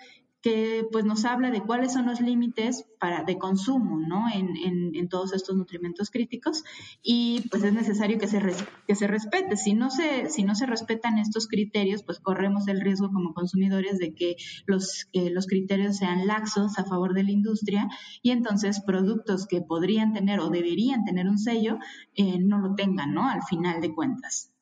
que 0.46 0.86
pues 0.92 1.04
nos 1.04 1.24
habla 1.24 1.50
de 1.50 1.60
cuáles 1.60 1.92
son 1.92 2.06
los 2.06 2.20
límites 2.20 2.86
para, 3.00 3.24
de 3.24 3.36
consumo, 3.36 3.98
¿no? 3.98 4.26
En, 4.32 5.08
todos 5.08 5.32
estos 5.32 5.56
nutrimentos 5.56 6.10
críticos 6.10 6.62
y 7.02 7.48
pues 7.50 7.64
es 7.64 7.72
necesario 7.72 8.18
que 8.18 8.28
se, 8.28 8.40
que 8.86 9.06
respete. 9.08 9.56
Si 9.56 9.74
no 9.74 9.90
se, 9.90 10.30
si 10.30 10.44
no 10.44 10.54
se 10.54 10.66
respetan 10.66 11.18
estos 11.18 11.48
criterios, 11.48 12.04
pues 12.04 12.20
corremos 12.20 12.68
el 12.68 12.80
riesgo 12.80 13.10
como 13.10 13.34
consumidores 13.34 13.98
de 13.98 14.14
que 14.14 14.36
los, 14.66 15.08
los 15.12 15.46
criterios 15.48 15.96
sean 15.96 16.28
laxos 16.28 16.78
a 16.78 16.84
favor 16.84 17.14
de 17.14 17.24
la 17.24 17.32
industria 17.32 17.88
y 18.22 18.30
entonces 18.30 18.80
productos 18.80 19.46
que 19.48 19.62
podrían 19.62 20.12
tener 20.12 20.38
o 20.38 20.50
deberían 20.50 21.04
tener 21.04 21.26
un 21.26 21.38
sello 21.38 21.78
eh, 22.14 22.38
no 22.38 22.58
lo 22.58 22.76
tengan, 22.76 23.14
¿no? 23.14 23.28
Al 23.28 23.42
final 23.42 23.80
de 23.80 23.92
cuentas. 23.92 24.52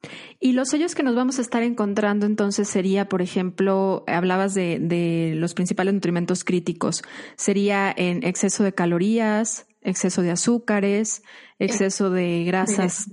Y 0.40 0.52
los 0.52 0.68
sellos 0.68 0.94
que 0.94 1.02
nos 1.02 1.14
vamos 1.14 1.38
a 1.38 1.42
estar 1.42 1.62
encontrando 1.62 2.26
entonces 2.26 2.68
sería, 2.68 3.08
por 3.08 3.22
ejemplo, 3.22 4.04
hablabas 4.06 4.54
de, 4.54 5.32
los 5.36 5.54
principales 5.54 5.94
nutrimentos 5.94 6.44
críticos, 6.44 7.02
sería 7.36 7.92
en 7.96 8.24
exceso 8.24 8.64
de 8.64 8.72
calorías, 8.72 9.66
exceso 9.82 10.22
de 10.22 10.30
azúcares, 10.30 11.22
exceso 11.58 12.10
de 12.10 12.44
grasas. 12.44 13.10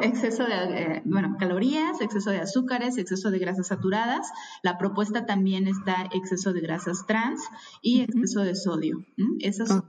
Exceso 0.00 0.44
de, 0.44 0.54
eh, 0.54 1.02
bueno, 1.04 1.36
calorías, 1.38 2.00
exceso 2.00 2.30
de 2.30 2.40
azúcares, 2.40 2.98
exceso 2.98 3.30
de 3.30 3.38
grasas 3.38 3.68
saturadas. 3.68 4.30
La 4.62 4.78
propuesta 4.78 5.26
también 5.26 5.68
está 5.68 6.08
exceso 6.12 6.52
de 6.52 6.60
grasas 6.60 7.06
trans 7.06 7.40
y 7.80 8.00
exceso 8.00 8.40
de 8.40 8.54
sodio. 8.54 9.04
Esas 9.40 9.82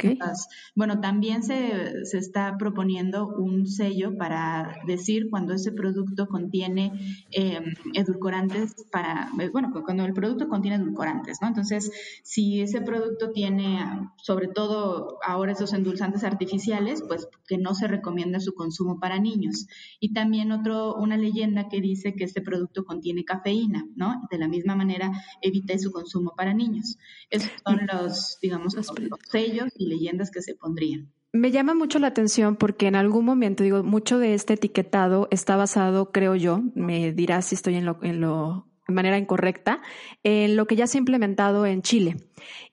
bueno, 0.75 0.99
también 0.99 1.43
se, 1.43 2.05
se, 2.05 2.17
está 2.17 2.57
proponiendo 2.57 3.27
un 3.27 3.65
sello 3.65 4.17
para 4.17 4.75
decir 4.85 5.29
cuando 5.29 5.53
ese 5.53 5.71
producto 5.71 6.27
contiene 6.27 6.91
em, 7.31 7.73
edulcorantes 7.93 8.75
para, 8.91 9.29
eh, 9.39 9.49
bueno, 9.49 9.71
cuando 9.83 10.05
el 10.05 10.13
producto 10.13 10.47
contiene 10.47 10.77
edulcorantes, 10.77 11.39
¿no? 11.41 11.47
Entonces, 11.47 11.91
si 12.23 12.61
ese 12.61 12.81
producto 12.81 13.31
tiene, 13.31 14.09
sobre 14.17 14.47
todo 14.47 15.17
ahora 15.23 15.53
esos 15.53 15.73
endulzantes 15.73 16.23
artificiales, 16.23 17.03
pues 17.07 17.27
que 17.47 17.54
no 17.57 17.75
se 17.75 17.87
recomienda 17.87 18.39
su 18.39 18.53
consumo 18.53 18.99
para 18.99 19.19
niños. 19.19 19.67
Y 19.99 20.13
también 20.13 20.51
otro, 20.51 20.95
una 20.95 21.17
leyenda 21.17 21.67
que 21.69 21.81
dice 21.81 22.15
que 22.15 22.23
este 22.23 22.41
producto 22.41 22.85
contiene 22.85 23.25
cafeína, 23.25 23.85
¿no? 23.95 24.21
De 24.31 24.37
la 24.37 24.47
misma 24.47 24.75
manera, 24.75 25.11
evite 25.41 25.79
su 25.79 25.91
consumo 25.91 26.33
para 26.35 26.53
niños. 26.53 26.97
Esos 27.29 27.51
son 27.65 27.81
los, 27.91 28.37
digamos, 28.41 28.75
los 28.75 28.87
sellos 29.31 29.69
y 29.77 29.87
leyendas 29.87 30.31
que 30.31 30.41
se 30.41 30.55
pondrían. 30.55 31.11
Me 31.33 31.51
llama 31.51 31.73
mucho 31.73 31.99
la 31.99 32.07
atención 32.07 32.55
porque 32.55 32.87
en 32.87 32.95
algún 32.95 33.25
momento, 33.25 33.63
digo, 33.63 33.83
mucho 33.83 34.19
de 34.19 34.33
este 34.33 34.53
etiquetado 34.53 35.27
está 35.31 35.57
basado, 35.57 36.11
creo 36.13 36.35
yo, 36.35 36.61
me 36.75 37.11
dirás 37.11 37.47
si 37.47 37.55
estoy 37.55 37.75
en 37.75 37.85
lo, 37.85 37.99
en 38.03 38.21
lo 38.21 38.67
de 38.87 38.93
manera 38.93 39.17
incorrecta, 39.17 39.81
en 40.23 40.55
lo 40.55 40.65
que 40.65 40.75
ya 40.75 40.87
se 40.87 40.97
ha 40.97 40.99
implementado 40.99 41.65
en 41.65 41.81
Chile. 41.81 42.15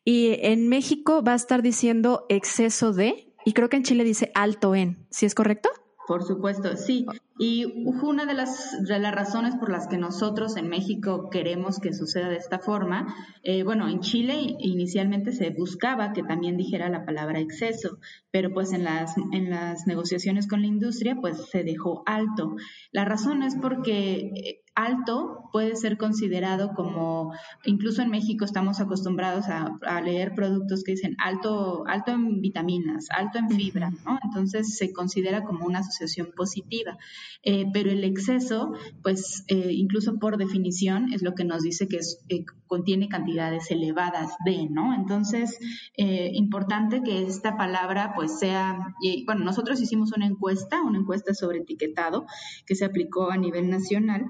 Y 0.05 0.37
en 0.43 0.69
México 0.69 1.23
va 1.25 1.33
a 1.33 1.37
estar 1.37 1.63
diciendo 1.63 2.27
exceso 2.29 2.93
de, 2.93 3.32
y 3.45 3.53
creo 3.53 3.69
que 3.69 3.77
en 3.77 3.85
Chile 3.85 4.05
dice 4.05 4.31
alto 4.35 4.75
en, 4.75 5.07
¿sí 5.11 5.27
es 5.27 5.35
correcto? 5.35 5.71
Por 6.07 6.25
supuesto, 6.25 6.77
sí. 6.77 7.07
Y 7.39 7.65
una 8.03 8.27
de 8.27 8.35
las, 8.35 8.77
las 8.87 9.15
razones 9.15 9.55
por 9.57 9.71
las 9.71 9.87
que 9.87 9.99
nosotros 9.99 10.57
en 10.57 10.69
México 10.69 11.31
queremos 11.31 11.79
que 11.79 11.93
suceda 11.93 12.29
de 12.29 12.37
esta 12.37 12.59
forma, 12.59 13.15
eh, 13.45 13.63
bueno, 13.63 13.89
en 13.89 14.01
Chile 14.01 14.57
inicialmente 14.59 15.33
se 15.33 15.51
buscaba 15.51 16.13
que 16.13 16.23
también 16.23 16.57
dijera 16.57 16.89
la 16.89 17.05
palabra 17.05 17.41
exceso, 17.41 17.99
pero 18.31 18.53
pues 18.53 18.73
en 18.73 18.85
las, 18.85 19.15
en 19.33 19.49
las 19.49 19.87
negociaciones 19.87 20.49
con 20.49 20.61
la 20.63 20.67
industria 20.67 21.17
pues 21.21 21.49
se 21.51 21.63
dejó 21.63 22.03
alto. 22.05 22.57
La 22.91 23.05
razón 23.05 23.43
es 23.43 23.57
porque 23.57 24.33
eh, 24.35 24.62
alto 24.75 25.51
puede 25.53 25.77
ser 25.77 25.99
considerado 25.99 26.73
como, 26.75 27.33
incluso 27.65 28.01
en 28.01 28.11
México 28.11 28.45
estamos 28.45 28.81
acostumbrados 28.81 29.47
a, 29.49 30.01
leer 30.01 30.35
productos 30.35 30.83
que 30.83 30.93
dicen 30.93 31.15
alto, 31.19 31.85
alto 31.87 32.13
en 32.13 32.41
vitaminas, 32.41 33.07
alto 33.11 33.39
en 33.39 33.51
fibra, 33.51 33.91
¿no? 34.05 34.19
Entonces 34.25 34.77
se 34.77 34.93
considera 34.93 35.45
como 35.45 35.67
una 35.67 35.81
asociación 35.81 36.33
positiva. 36.35 36.97
Eh, 37.43 37.67
pero 37.73 37.91
el 37.91 38.03
exceso, 38.05 38.73
pues 39.03 39.45
eh, 39.49 39.69
incluso 39.73 40.19
por 40.19 40.39
definición, 40.39 41.13
es 41.13 41.23
lo 41.23 41.35
que 41.35 41.45
nos 41.45 41.63
dice 41.63 41.87
que 41.87 42.01
eh, 42.31 42.45
contiene 42.67 43.09
cantidades 43.09 43.71
elevadas 43.71 44.33
de, 44.45 44.67
¿no? 44.71 44.95
Entonces, 44.95 45.59
importante 45.97 47.03
que 47.03 47.23
esta 47.25 47.57
palabra 47.57 48.13
pues 48.17 48.39
sea, 48.39 48.79
bueno, 49.27 49.45
nosotros 49.45 49.81
hicimos 49.81 50.13
una 50.17 50.27
encuesta, 50.27 50.83
una 50.83 50.99
encuesta 50.99 51.35
sobre 51.35 51.59
etiquetado 51.59 52.25
que 52.67 52.75
se 52.75 52.87
aplicó 52.87 53.31
a 53.31 53.37
nivel 53.37 53.69
nacional 53.69 54.25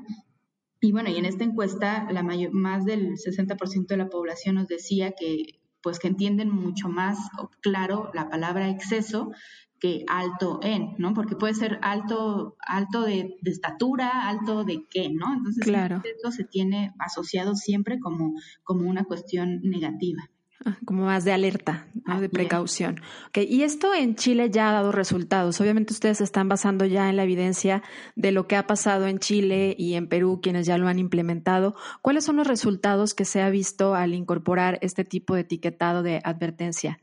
y 0.83 0.91
bueno, 0.91 1.11
y 1.11 1.17
en 1.17 1.25
esta 1.25 1.45
encuesta, 1.45 2.09
la 2.11 2.25
mayor, 2.25 2.53
más 2.53 2.85
del 2.85 3.13
60% 3.13 3.87
de 3.87 3.97
la 3.97 4.09
población 4.09 4.57
nos 4.57 4.67
decía 4.67 5.13
que 5.13 5.61
pues 5.81 6.01
que 6.01 6.09
entienden 6.09 6.51
mucho 6.51 6.89
más 6.89 7.19
claro 7.61 8.11
la 8.15 8.29
palabra 8.29 8.69
exceso 8.69 9.31
que 9.79 10.05
alto 10.09 10.59
en, 10.63 10.95
¿no? 10.99 11.15
Porque 11.15 11.37
puede 11.37 11.55
ser 11.55 11.79
alto, 11.83 12.57
alto 12.67 13.03
de, 13.03 13.37
estatura, 13.45 14.29
alto 14.29 14.65
de 14.65 14.87
qué, 14.91 15.09
¿no? 15.09 15.33
Entonces, 15.33 15.65
claro. 15.65 16.03
eso 16.05 16.33
se 16.33 16.45
tiene 16.45 16.93
asociado 16.99 17.55
siempre 17.55 18.01
como, 18.01 18.35
como 18.65 18.89
una 18.89 19.05
cuestión 19.05 19.61
negativa. 19.63 20.29
Como 20.85 21.05
más 21.05 21.25
de 21.25 21.33
alerta, 21.33 21.87
de 22.21 22.29
precaución. 22.29 23.01
Okay. 23.29 23.47
Y 23.49 23.63
esto 23.63 23.95
en 23.95 24.15
Chile 24.15 24.51
ya 24.51 24.71
ha 24.71 24.73
dado 24.73 24.93
resultados. 24.93 25.61
Obviamente 25.61 25.93
ustedes 25.93 26.19
se 26.19 26.25
están 26.25 26.49
basando 26.49 26.85
ya 26.85 27.09
en 27.09 27.17
la 27.17 27.25
evidencia 27.25 27.83
de 28.17 28.33
lo 28.33 28.47
que 28.47 28.57
ha 28.57 28.67
pasado 28.67 29.07
en 29.07 29.19
Chile 29.19 29.75
y 29.79 29.95
en 29.95 30.09
Perú, 30.09 30.41
quienes 30.43 30.67
ya 30.67 30.79
lo 30.79 30.89
han 30.89 30.99
implementado. 30.99 31.75
¿Cuáles 32.01 32.25
son 32.25 32.37
los 32.37 32.47
resultados 32.47 33.15
que 33.15 33.25
se 33.25 33.41
ha 33.41 33.51
visto 33.51 33.95
al 33.95 34.15
incorporar 34.15 34.79
este 34.83 35.05
tipo 35.05 35.35
de 35.35 35.43
etiquetado 35.43 36.03
de 36.03 36.21
advertencia? 36.25 36.99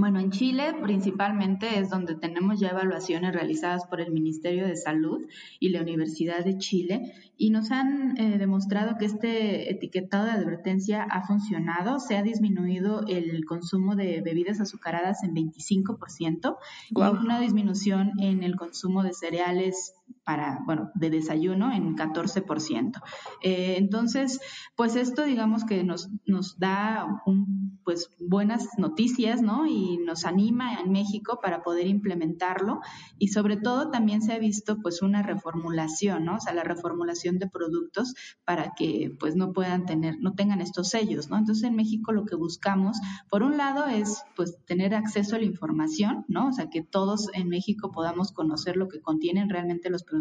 Bueno, 0.00 0.18
en 0.18 0.30
Chile 0.30 0.74
principalmente 0.82 1.78
es 1.78 1.90
donde 1.90 2.14
tenemos 2.14 2.58
ya 2.58 2.70
evaluaciones 2.70 3.34
realizadas 3.34 3.86
por 3.86 4.00
el 4.00 4.10
Ministerio 4.10 4.66
de 4.66 4.74
Salud 4.74 5.26
y 5.58 5.68
la 5.68 5.82
Universidad 5.82 6.42
de 6.42 6.56
Chile 6.56 7.12
y 7.36 7.50
nos 7.50 7.70
han 7.70 8.16
eh, 8.16 8.38
demostrado 8.38 8.96
que 8.96 9.04
este 9.04 9.70
etiquetado 9.70 10.24
de 10.24 10.30
advertencia 10.30 11.02
ha 11.02 11.26
funcionado, 11.26 12.00
se 12.00 12.16
ha 12.16 12.22
disminuido 12.22 13.02
el 13.08 13.44
consumo 13.44 13.94
de 13.94 14.22
bebidas 14.22 14.58
azucaradas 14.62 15.22
en 15.22 15.34
25% 15.34 16.56
y 16.88 16.98
una 16.98 17.38
disminución 17.38 18.12
en 18.20 18.42
el 18.42 18.56
consumo 18.56 19.02
de 19.02 19.12
cereales 19.12 19.99
para, 20.24 20.60
bueno, 20.64 20.90
de 20.94 21.10
desayuno 21.10 21.72
en 21.72 21.96
14%. 21.96 23.02
Eh, 23.42 23.74
entonces, 23.78 24.40
pues 24.76 24.96
esto 24.96 25.24
digamos 25.24 25.64
que 25.64 25.82
nos, 25.82 26.08
nos 26.24 26.58
da 26.58 27.22
un, 27.26 27.80
pues 27.84 28.10
buenas 28.20 28.68
noticias, 28.78 29.42
¿no? 29.42 29.66
Y 29.66 29.98
nos 29.98 30.24
anima 30.24 30.74
en 30.74 30.92
México 30.92 31.40
para 31.42 31.62
poder 31.62 31.86
implementarlo 31.86 32.80
y 33.18 33.28
sobre 33.28 33.56
todo 33.56 33.90
también 33.90 34.22
se 34.22 34.32
ha 34.32 34.38
visto 34.38 34.78
pues 34.80 35.02
una 35.02 35.22
reformulación, 35.22 36.24
¿no? 36.24 36.36
O 36.36 36.40
sea, 36.40 36.52
la 36.52 36.62
reformulación 36.62 37.38
de 37.38 37.48
productos 37.48 38.14
para 38.44 38.72
que 38.76 39.12
pues 39.18 39.34
no 39.34 39.52
puedan 39.52 39.86
tener, 39.86 40.16
no 40.20 40.34
tengan 40.34 40.60
estos 40.60 40.90
sellos, 40.90 41.28
¿no? 41.30 41.38
Entonces 41.38 41.64
en 41.64 41.74
México 41.74 42.12
lo 42.12 42.24
que 42.24 42.36
buscamos, 42.36 42.98
por 43.28 43.42
un 43.42 43.56
lado 43.56 43.86
es 43.86 44.22
pues 44.36 44.56
tener 44.66 44.94
acceso 44.94 45.36
a 45.36 45.38
la 45.40 45.46
información, 45.46 46.24
¿no? 46.28 46.48
O 46.48 46.52
sea, 46.52 46.70
que 46.70 46.82
todos 46.82 47.28
en 47.34 47.48
México 47.48 47.90
podamos 47.90 48.32
conocer 48.32 48.76
lo 48.76 48.88
que 48.88 49.00
contienen 49.00 49.48
realmente 49.48 49.90
los 49.90 50.04
productos 50.04 50.19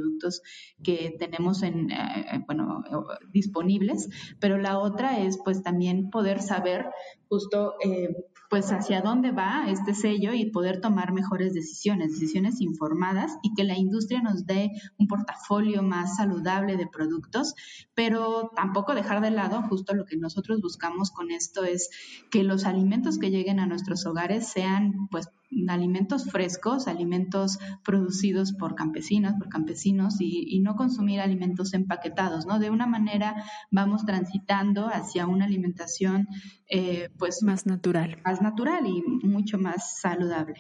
que 0.84 1.16
tenemos 1.18 1.64
en, 1.64 1.92
eh, 1.92 2.44
bueno, 2.46 2.84
disponibles, 3.32 4.10
pero 4.40 4.58
la 4.58 4.80
otra 4.80 5.20
es 5.20 5.38
pues 5.44 5.64
también 5.64 6.10
poder 6.10 6.42
saber 6.42 6.86
justo 7.28 7.76
eh, 7.84 8.10
pues 8.50 8.72
hacia 8.72 9.02
dónde 9.02 9.32
va 9.32 9.66
este 9.68 9.94
sello 9.94 10.34
y 10.34 10.50
poder 10.50 10.82
tomar 10.82 11.14
mejores 11.14 11.54
decisiones, 11.54 12.14
decisiones 12.14 12.60
informadas 12.62 13.38
y 13.44 13.54
que 13.54 13.64
la 13.64 13.78
industria 13.78 14.22
nos 14.22 14.46
dé 14.48 14.72
un 14.98 15.08
portafolio 15.08 15.84
más 15.84 16.16
saludable 16.18 16.76
de 16.76 16.88
productos, 16.88 17.54
pero 17.94 18.52
tampoco 18.56 18.96
dejar 18.96 19.22
de 19.22 19.30
lado 19.30 19.62
justo 19.62 19.94
lo 19.94 20.06
que 20.06 20.18
nosotros 20.18 20.62
buscamos 20.62 21.12
con 21.12 21.30
esto 21.30 21.64
es 21.64 21.90
que 22.32 22.44
los 22.44 22.66
alimentos 22.66 23.20
que 23.20 23.30
lleguen 23.30 23.60
a 23.60 23.68
nuestros 23.68 24.06
hogares 24.08 24.48
sean 24.48 25.08
pues 25.12 25.30
alimentos 25.68 26.26
frescos, 26.26 26.88
alimentos 26.88 27.60
producidos 27.84 28.54
por 28.54 28.76
campesinos, 28.76 29.34
por 29.38 29.50
campesinos 29.50 30.16
y, 30.20 30.60
no 30.60 30.76
consumir 30.76 31.22
alimentos 31.22 31.74
empaquetados, 31.74 32.46
¿no? 32.46 32.60
De 32.60 32.70
una 32.70 32.86
manera 32.86 33.46
vamos 33.72 34.06
transitando 34.06 34.88
hacia 34.88 35.26
una 35.26 35.46
alimentación 35.46 36.28
eh, 36.70 37.10
pues 37.18 37.42
más 37.44 37.66
natural. 37.66 38.18
Más 38.26 38.42
natural 38.42 38.86
y 38.86 39.02
mucho 39.26 39.58
más 39.58 40.00
saludable. 40.00 40.60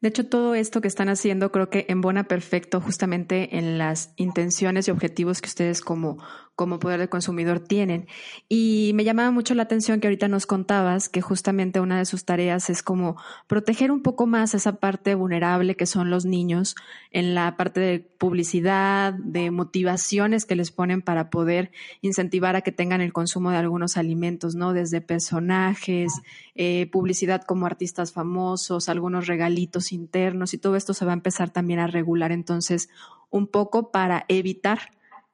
De 0.00 0.08
hecho, 0.08 0.26
todo 0.26 0.54
esto 0.54 0.80
que 0.80 0.88
están 0.88 1.08
haciendo 1.08 1.52
creo 1.52 1.70
que 1.70 1.86
embona 1.88 2.24
perfecto 2.24 2.80
justamente 2.80 3.58
en 3.58 3.78
las 3.78 4.12
intenciones 4.16 4.88
y 4.88 4.90
objetivos 4.90 5.40
que 5.40 5.48
ustedes 5.48 5.80
como, 5.80 6.18
como 6.54 6.78
poder 6.78 7.00
de 7.00 7.08
consumidor 7.08 7.60
tienen. 7.60 8.06
Y 8.48 8.92
me 8.94 9.04
llamaba 9.04 9.30
mucho 9.30 9.54
la 9.54 9.62
atención 9.62 10.00
que 10.00 10.08
ahorita 10.08 10.28
nos 10.28 10.46
contabas 10.46 11.08
que 11.08 11.22
justamente 11.22 11.80
una 11.80 11.98
de 11.98 12.04
sus 12.04 12.24
tareas 12.24 12.68
es 12.68 12.82
como 12.82 13.16
proteger 13.46 13.90
un 13.90 14.02
poco 14.02 14.26
más 14.26 14.54
esa 14.54 14.76
parte 14.76 15.14
vulnerable 15.14 15.76
que 15.76 15.86
son 15.86 16.10
los 16.10 16.24
niños 16.24 16.76
en 17.10 17.34
la 17.34 17.56
parte 17.56 17.80
de 17.80 18.00
publicidad, 18.00 19.14
de 19.14 19.50
motivaciones 19.50 20.44
que 20.44 20.56
les 20.56 20.70
ponen 20.70 21.02
para 21.02 21.30
poder 21.30 21.72
incentivar 22.02 22.54
a 22.54 22.60
que 22.60 22.72
tengan 22.72 23.00
el 23.00 23.12
consumo 23.12 23.50
de 23.50 23.56
algunos 23.56 23.96
alimentos, 23.96 24.54
¿no? 24.54 24.72
Desde 24.72 25.00
personajes, 25.00 26.12
eh, 26.54 26.88
publicidad 26.92 27.42
como 27.42 27.66
artistas 27.66 28.12
famosos, 28.12 28.88
algunos 28.88 29.26
regalitos 29.26 29.92
internos 29.92 30.52
y 30.52 30.58
todo 30.58 30.76
esto 30.76 30.92
se 30.92 31.04
va 31.04 31.12
a 31.12 31.14
empezar 31.14 31.50
también 31.50 31.80
a 31.80 31.86
regular 31.86 32.30
entonces 32.30 32.88
un 33.30 33.46
poco 33.46 33.90
para 33.90 34.24
evitar 34.28 34.90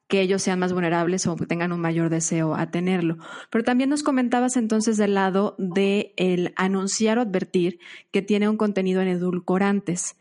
que 0.09 0.23
ellos 0.23 0.43
sean 0.43 0.59
más 0.59 0.73
vulnerables 0.73 1.27
o 1.27 1.37
tengan 1.37 1.71
un 1.73 1.81
mayor 1.81 2.09
deseo 2.09 2.55
a 2.55 2.71
tenerlo. 2.71 3.19
Pero 3.51 3.63
también 3.63 3.91
nos 3.91 4.03
comentabas 4.03 4.57
entonces 4.57 4.97
del 4.97 5.15
lado 5.15 5.55
de 5.59 6.15
el 6.17 6.55
anunciar 6.57 7.19
o 7.19 7.23
advertir 7.23 7.79
que 8.11 8.23
tiene 8.23 8.49
un 8.49 8.57
contenido 8.57 9.03
en 9.03 9.09
edulcorantes 9.09 10.17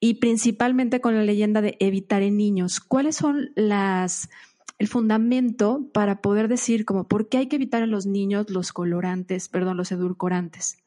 y 0.00 0.14
principalmente 0.14 1.00
con 1.00 1.14
la 1.14 1.22
leyenda 1.22 1.60
de 1.60 1.76
evitar 1.78 2.22
en 2.22 2.36
niños. 2.36 2.80
¿Cuáles 2.80 3.16
son 3.16 3.50
las 3.54 4.28
el 4.78 4.86
fundamento 4.86 5.88
para 5.92 6.20
poder 6.20 6.46
decir 6.46 6.84
como 6.84 7.08
por 7.08 7.28
qué 7.28 7.38
hay 7.38 7.46
que 7.48 7.56
evitar 7.56 7.82
en 7.82 7.90
los 7.90 8.06
niños 8.06 8.48
los 8.48 8.72
colorantes, 8.72 9.48
perdón, 9.48 9.76
los 9.76 9.90
edulcorantes? 9.90 10.78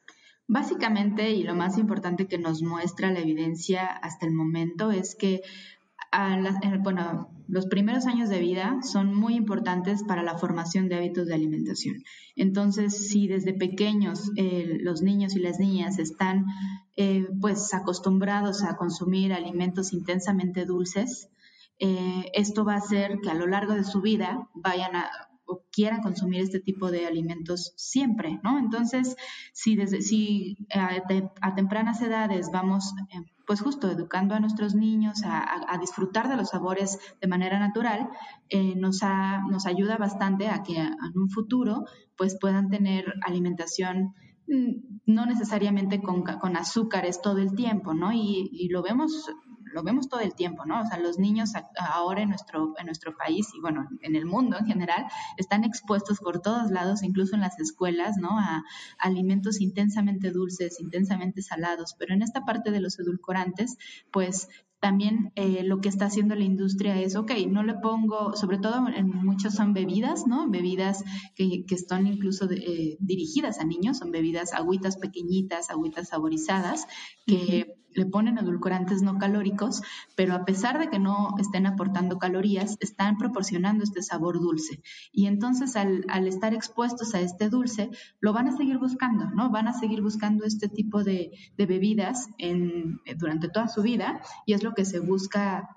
Básicamente, 0.47 1.31
y 1.31 1.43
lo 1.43 1.55
más 1.55 1.77
importante 1.77 2.27
que 2.27 2.37
nos 2.37 2.61
muestra 2.61 3.11
la 3.11 3.19
evidencia 3.19 3.85
hasta 3.85 4.25
el 4.25 4.33
momento 4.33 4.91
es 4.91 5.15
que 5.15 5.41
bueno, 6.79 7.29
los 7.51 7.67
primeros 7.67 8.05
años 8.05 8.29
de 8.29 8.39
vida 8.39 8.79
son 8.81 9.13
muy 9.13 9.35
importantes 9.35 10.03
para 10.03 10.23
la 10.23 10.37
formación 10.37 10.87
de 10.87 10.95
hábitos 10.95 11.27
de 11.27 11.35
alimentación. 11.35 12.03
Entonces, 12.37 13.09
si 13.09 13.27
desde 13.27 13.53
pequeños 13.53 14.31
eh, 14.37 14.77
los 14.79 15.01
niños 15.01 15.35
y 15.35 15.39
las 15.39 15.59
niñas 15.59 15.99
están 15.99 16.45
eh, 16.95 17.27
pues 17.41 17.73
acostumbrados 17.73 18.63
a 18.63 18.77
consumir 18.77 19.33
alimentos 19.33 19.91
intensamente 19.91 20.65
dulces, 20.65 21.27
eh, 21.79 22.31
esto 22.33 22.63
va 22.63 22.75
a 22.75 22.77
hacer 22.77 23.19
que 23.21 23.29
a 23.29 23.33
lo 23.33 23.47
largo 23.47 23.73
de 23.73 23.83
su 23.83 24.01
vida 24.01 24.47
vayan 24.53 24.95
a 24.95 25.09
o 25.45 25.65
quieran 25.69 26.01
consumir 26.01 26.39
este 26.41 26.61
tipo 26.61 26.91
de 26.91 27.05
alimentos 27.05 27.73
siempre, 27.75 28.39
¿no? 28.41 28.57
Entonces, 28.57 29.17
si 29.51 29.75
desde 29.75 30.01
si 30.01 30.57
a, 30.73 31.53
tempranas 31.55 32.01
edades 32.01 32.49
vamos 32.53 32.93
pues 33.51 33.59
justo 33.59 33.91
educando 33.91 34.33
a 34.33 34.39
nuestros 34.39 34.75
niños 34.75 35.23
a, 35.25 35.77
disfrutar 35.77 36.29
de 36.29 36.37
los 36.37 36.51
sabores 36.51 36.97
de 37.19 37.27
manera 37.27 37.59
natural, 37.59 38.07
eh, 38.47 38.75
nos, 38.77 39.01
nos 39.49 39.65
ayuda 39.65 39.97
bastante 39.97 40.47
a 40.47 40.63
que 40.63 40.77
en 40.77 41.19
un 41.19 41.29
futuro 41.29 41.83
pues 42.15 42.37
puedan 42.39 42.69
tener 42.69 43.13
alimentación 43.21 44.13
mm, 44.47 45.01
no 45.05 45.25
necesariamente 45.25 46.01
con, 46.01 46.55
azúcares 46.55 47.21
todo 47.21 47.39
el 47.39 47.53
tiempo, 47.53 47.93
¿no? 47.93 48.13
Y, 48.13 48.69
lo 48.69 48.81
vemos 48.81 49.29
lo 49.73 49.83
vemos 49.83 50.09
todo 50.09 50.19
el 50.19 50.35
tiempo, 50.35 50.65
¿no? 50.65 50.81
O 50.81 50.85
sea, 50.85 50.97
los 50.97 51.17
niños 51.17 51.51
ahora 51.77 52.21
en 52.21 52.29
nuestro, 52.29 52.73
en 52.77 52.85
nuestro 52.85 53.15
país 53.15 53.47
y 53.55 53.61
bueno, 53.61 53.87
en 54.01 54.15
el 54.15 54.25
mundo 54.25 54.57
en 54.57 54.65
general, 54.65 55.05
están 55.37 55.63
expuestos 55.63 56.19
por 56.19 56.41
todos 56.41 56.71
lados, 56.71 57.03
incluso 57.03 57.35
en 57.35 57.41
las 57.41 57.59
escuelas, 57.59 58.17
¿no? 58.17 58.39
A, 58.39 58.63
alimentos 58.97 59.61
intensamente 59.61 60.31
dulces, 60.31 60.79
intensamente 60.79 61.41
salados, 61.41 61.95
pero 61.97 62.13
en 62.13 62.21
esta 62.21 62.45
parte 62.45 62.71
de 62.71 62.81
los 62.81 62.99
edulcorantes, 62.99 63.77
pues 64.11 64.47
también 64.81 65.31
eh, 65.35 65.63
lo 65.63 65.79
que 65.79 65.89
está 65.89 66.05
haciendo 66.05 66.35
la 66.35 66.43
industria 66.43 66.99
es, 66.99 67.15
ok, 67.15 67.31
no 67.47 67.61
le 67.63 67.75
pongo, 67.75 68.35
sobre 68.35 68.57
todo 68.57 68.87
en 68.87 69.07
muchos 69.09 69.53
son 69.53 69.73
bebidas, 69.73 70.25
¿no? 70.25 70.49
Bebidas 70.49 71.03
que, 71.35 71.65
que 71.65 71.75
están 71.75 72.07
incluso 72.07 72.49
eh, 72.49 72.97
dirigidas 72.99 73.59
a 73.59 73.63
niños, 73.63 73.99
son 73.99 74.11
bebidas 74.11 74.53
agüitas 74.53 74.97
pequeñitas, 74.97 75.69
agüitas 75.69 76.09
saborizadas, 76.09 76.87
que 77.27 77.77
le 77.93 78.05
ponen 78.05 78.37
edulcorantes 78.37 79.01
no 79.01 79.17
calóricos, 79.17 79.81
pero 80.15 80.33
a 80.33 80.45
pesar 80.45 80.79
de 80.79 80.89
que 80.89 80.99
no 80.99 81.35
estén 81.39 81.65
aportando 81.65 82.17
calorías, 82.17 82.77
están 82.79 83.17
proporcionando 83.17 83.83
este 83.83 84.01
sabor 84.01 84.39
dulce. 84.39 84.81
Y 85.11 85.27
entonces 85.27 85.75
al, 85.75 86.05
estar 86.27 86.53
expuestos 86.53 87.13
a 87.15 87.21
este 87.21 87.49
dulce, 87.49 87.89
lo 88.19 88.33
van 88.33 88.47
a 88.47 88.57
seguir 88.57 88.77
buscando, 88.77 89.25
¿no? 89.31 89.49
Van 89.49 89.67
a 89.67 89.73
seguir 89.73 90.01
buscando 90.01 90.45
este 90.45 90.69
tipo 90.69 91.03
de, 91.03 91.31
bebidas 91.57 92.29
en, 92.37 92.99
durante 93.17 93.49
toda 93.49 93.67
su 93.67 93.81
vida 93.81 94.21
y 94.45 94.53
es 94.53 94.63
lo 94.63 94.70
que 94.73 94.85
se 94.85 94.99
busca 94.99 95.69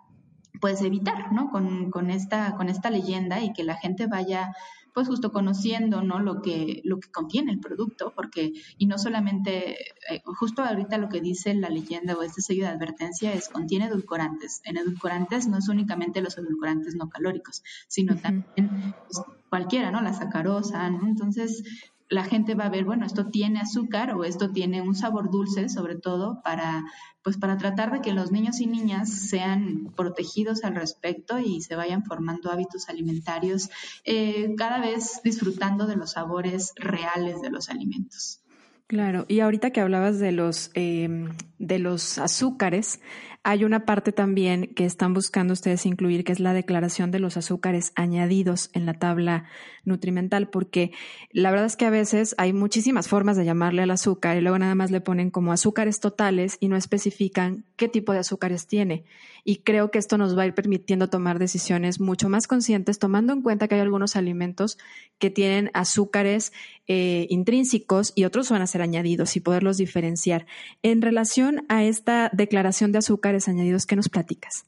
pues 0.60 0.80
evitar, 0.82 1.32
¿no? 1.32 1.50
Con, 1.50 1.90
con, 1.90 2.10
esta, 2.10 2.56
con 2.56 2.68
esta 2.68 2.90
leyenda 2.90 3.42
y 3.42 3.52
que 3.52 3.64
la 3.64 3.76
gente 3.76 4.06
vaya 4.06 4.52
pues 4.94 5.08
justo 5.08 5.32
conociendo, 5.32 6.02
¿no? 6.02 6.20
Lo 6.20 6.40
que, 6.40 6.80
lo 6.84 7.00
que 7.00 7.10
contiene 7.10 7.50
el 7.50 7.58
producto, 7.58 8.12
porque, 8.14 8.52
y 8.78 8.86
no 8.86 8.96
solamente, 8.96 9.76
eh, 10.08 10.22
justo 10.24 10.62
ahorita 10.62 10.98
lo 10.98 11.08
que 11.08 11.20
dice 11.20 11.52
la 11.52 11.68
leyenda 11.68 12.14
o 12.14 12.22
este 12.22 12.40
sello 12.40 12.62
de 12.62 12.70
advertencia 12.70 13.34
es 13.34 13.48
contiene 13.48 13.86
edulcorantes. 13.86 14.60
En 14.64 14.76
edulcorantes 14.76 15.48
no 15.48 15.58
es 15.58 15.68
únicamente 15.68 16.22
los 16.22 16.38
edulcorantes 16.38 16.94
no 16.94 17.08
calóricos, 17.08 17.64
sino 17.88 18.16
también 18.16 18.94
pues, 19.06 19.20
cualquiera, 19.50 19.90
¿no? 19.90 20.00
La 20.00 20.14
sacarosa, 20.14 20.88
¿no? 20.90 21.08
Entonces, 21.08 21.64
la 22.08 22.24
gente 22.24 22.54
va 22.54 22.66
a 22.66 22.70
ver, 22.70 22.84
bueno, 22.84 23.06
esto 23.06 23.26
tiene 23.30 23.60
azúcar 23.60 24.14
o 24.14 24.24
esto 24.24 24.50
tiene 24.50 24.82
un 24.82 24.94
sabor 24.94 25.30
dulce, 25.30 25.68
sobre 25.68 25.96
todo 25.96 26.40
para, 26.42 26.84
pues 27.22 27.38
para 27.38 27.56
tratar 27.56 27.92
de 27.92 28.00
que 28.00 28.12
los 28.12 28.30
niños 28.30 28.60
y 28.60 28.66
niñas 28.66 29.10
sean 29.10 29.92
protegidos 29.96 30.64
al 30.64 30.74
respecto 30.74 31.38
y 31.38 31.62
se 31.62 31.76
vayan 31.76 32.04
formando 32.04 32.50
hábitos 32.50 32.88
alimentarios, 32.88 33.70
eh, 34.04 34.54
cada 34.56 34.80
vez 34.80 35.20
disfrutando 35.24 35.86
de 35.86 35.96
los 35.96 36.12
sabores 36.12 36.72
reales 36.76 37.40
de 37.40 37.50
los 37.50 37.70
alimentos. 37.70 38.40
Claro, 38.86 39.24
y 39.28 39.40
ahorita 39.40 39.70
que 39.70 39.80
hablabas 39.80 40.18
de 40.18 40.32
los, 40.32 40.70
em, 40.74 41.34
de 41.66 41.78
los 41.78 42.18
azúcares, 42.18 43.00
hay 43.46 43.64
una 43.64 43.84
parte 43.84 44.10
también 44.10 44.72
que 44.74 44.86
están 44.86 45.12
buscando 45.12 45.52
ustedes 45.52 45.84
incluir, 45.84 46.24
que 46.24 46.32
es 46.32 46.40
la 46.40 46.54
declaración 46.54 47.10
de 47.10 47.18
los 47.18 47.36
azúcares 47.36 47.92
añadidos 47.94 48.70
en 48.72 48.86
la 48.86 48.94
tabla 48.94 49.44
nutrimental, 49.84 50.48
porque 50.48 50.92
la 51.30 51.50
verdad 51.50 51.66
es 51.66 51.76
que 51.76 51.84
a 51.84 51.90
veces 51.90 52.34
hay 52.38 52.54
muchísimas 52.54 53.06
formas 53.06 53.36
de 53.36 53.44
llamarle 53.44 53.82
al 53.82 53.90
azúcar 53.90 54.38
y 54.38 54.40
luego 54.40 54.58
nada 54.58 54.74
más 54.74 54.90
le 54.90 55.02
ponen 55.02 55.30
como 55.30 55.52
azúcares 55.52 56.00
totales 56.00 56.56
y 56.58 56.68
no 56.68 56.76
especifican 56.76 57.66
qué 57.76 57.86
tipo 57.86 58.14
de 58.14 58.20
azúcares 58.20 58.66
tiene. 58.66 59.04
Y 59.46 59.56
creo 59.56 59.90
que 59.90 59.98
esto 59.98 60.16
nos 60.16 60.38
va 60.38 60.44
a 60.44 60.46
ir 60.46 60.54
permitiendo 60.54 61.10
tomar 61.10 61.38
decisiones 61.38 62.00
mucho 62.00 62.30
más 62.30 62.46
conscientes, 62.46 62.98
tomando 62.98 63.34
en 63.34 63.42
cuenta 63.42 63.68
que 63.68 63.74
hay 63.74 63.82
algunos 63.82 64.16
alimentos 64.16 64.78
que 65.18 65.28
tienen 65.28 65.70
azúcares 65.74 66.50
eh, 66.86 67.26
intrínsecos 67.28 68.14
y 68.14 68.24
otros 68.24 68.50
van 68.50 68.62
a 68.62 68.66
ser 68.66 68.80
añadidos 68.80 69.36
y 69.36 69.40
poderlos 69.40 69.76
diferenciar. 69.76 70.46
En 70.82 71.02
relación 71.02 71.53
a 71.68 71.84
esta 71.84 72.30
declaración 72.32 72.92
de 72.92 72.98
azúcares 72.98 73.48
añadidos, 73.48 73.86
¿qué 73.86 73.96
nos 73.96 74.08
platicas? 74.08 74.64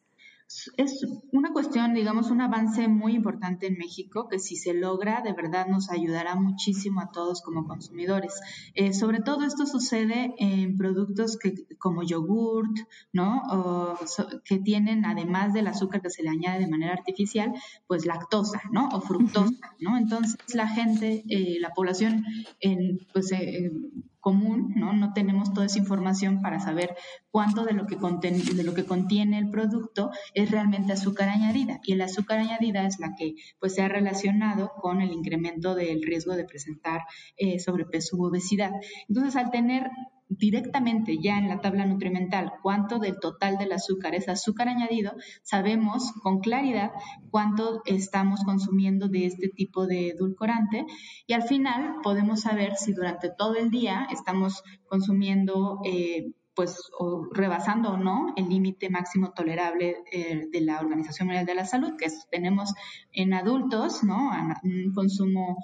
es 0.77 1.05
una 1.33 1.53
cuestión, 1.53 1.93
digamos, 1.95 2.31
un 2.31 2.41
avance 2.41 2.87
muy 2.87 3.15
importante 3.15 3.67
en 3.67 3.77
México 3.77 4.29
que 4.29 4.39
si 4.39 4.57
se 4.57 4.75
logra, 4.75 5.21
de 5.23 5.33
verdad 5.33 5.67
nos 5.67 5.91
ayudará 5.91 6.37
muchísimo 6.37 7.01
a 7.01 7.11
todos 7.11 7.43
como 7.43 7.67
consumidores. 7.67 8.41
Eh, 8.75 8.93
sobre 8.93 9.21
todo 9.21 9.45
esto 9.45 9.67
sucede 9.67 10.35
en 10.39 10.77
productos 10.77 11.37
que, 11.37 11.67
como 11.79 12.05
yogurt, 12.05 12.77
¿no? 13.13 13.43
O, 13.51 13.99
que 14.45 14.59
tienen, 14.59 15.05
además 15.05 15.53
del 15.53 15.67
azúcar 15.67 16.01
que 16.01 16.11
se 16.11 16.23
le 16.23 16.31
añade 16.31 16.61
de 16.61 16.69
manera 16.69 16.93
artificial, 16.93 17.53
pues 17.89 18.07
lactosa, 18.07 18.61
¿no? 18.71 18.89
O 18.93 19.01
fructosa, 19.01 19.75
¿no? 19.81 19.97
Entonces 19.97 20.37
la 20.55 20.69
gente, 20.69 21.25
eh, 21.29 21.59
la 21.61 21.71
población, 21.71 22.25
en, 22.61 22.99
pues 23.13 23.33
eh, 23.33 23.73
común, 24.27 24.73
¿no? 24.75 24.93
No 24.93 25.13
tenemos 25.13 25.53
toda 25.53 25.67
esa 25.67 25.79
información 25.79 26.43
para 26.43 26.59
saber 26.59 26.97
cuánto 27.31 27.65
de 27.65 27.75
lo 27.75 27.87
que, 27.87 27.97
contiene, 27.97 28.39
de 28.39 28.65
lo 28.65 28.75
que 28.75 28.85
contiene 28.85 29.39
el 29.39 29.51
producto 29.51 30.11
es 30.35 30.51
realmente 30.51 30.93
azúcar 30.93 31.29
añadida. 31.29 31.79
Y 31.85 31.93
el 31.93 32.01
azúcar 32.01 32.41
añadida 32.41 32.85
es 32.85 32.99
la 32.99 33.15
que 33.15 33.37
pues, 33.61 33.77
se 33.77 33.83
ha 33.83 33.89
relacionado 33.89 34.73
con 34.83 35.01
el 35.01 35.13
incremento 35.13 35.77
del 35.77 36.03
riesgo 36.03 36.35
de 36.35 36.45
presentar 36.45 37.03
eh, 37.37 37.61
sobrepeso 37.61 38.17
u 38.17 38.25
obesidad. 38.25 38.73
Entonces, 39.09 39.37
al 39.37 39.53
tener 39.53 39.91
directamente 40.39 41.19
ya 41.19 41.39
en 41.39 41.49
la 41.49 41.61
tabla 41.61 41.87
nutrimental 41.87 42.53
cuánto 42.63 42.99
del 42.99 43.19
total 43.21 43.59
del 43.59 43.73
azúcar 43.73 44.15
es 44.15 44.29
azúcar 44.29 44.69
añadido, 44.69 45.13
sabemos 45.43 46.13
con 46.23 46.41
claridad 46.41 46.93
cuánto 47.31 47.83
estamos 47.85 48.45
consumiendo 48.45 49.09
de 49.09 49.27
este 49.27 49.49
tipo 49.49 49.87
de 49.87 50.09
edulcorante 50.09 50.87
y 51.27 51.33
al 51.33 51.43
final 51.43 51.97
podemos 52.03 52.41
saber 52.41 52.77
si 52.77 52.93
durante 52.93 53.31
todo 53.31 53.57
el 53.57 53.71
día 53.71 54.07
estamos 54.11 54.63
consumiendo 54.89 55.81
eh, 55.85 56.33
pues 56.57 56.91
o 56.99 57.29
rebasando 57.33 57.91
o 57.91 57.97
no 57.99 58.33
el 58.35 58.49
límite 58.49 58.89
máximo 58.89 59.33
tolerable 59.33 59.99
eh, 60.11 60.49
de 60.51 60.61
la 60.63 60.81
Organización 60.81 61.29
Mundial 61.29 61.45
de 61.45 61.55
la 61.55 61.67
Salud, 61.67 61.97
que 61.99 62.07
tenemos 62.31 62.73
en 63.13 63.35
adultos, 63.35 64.03
¿no? 64.03 64.31
Un 64.63 64.93
consumo 64.95 65.59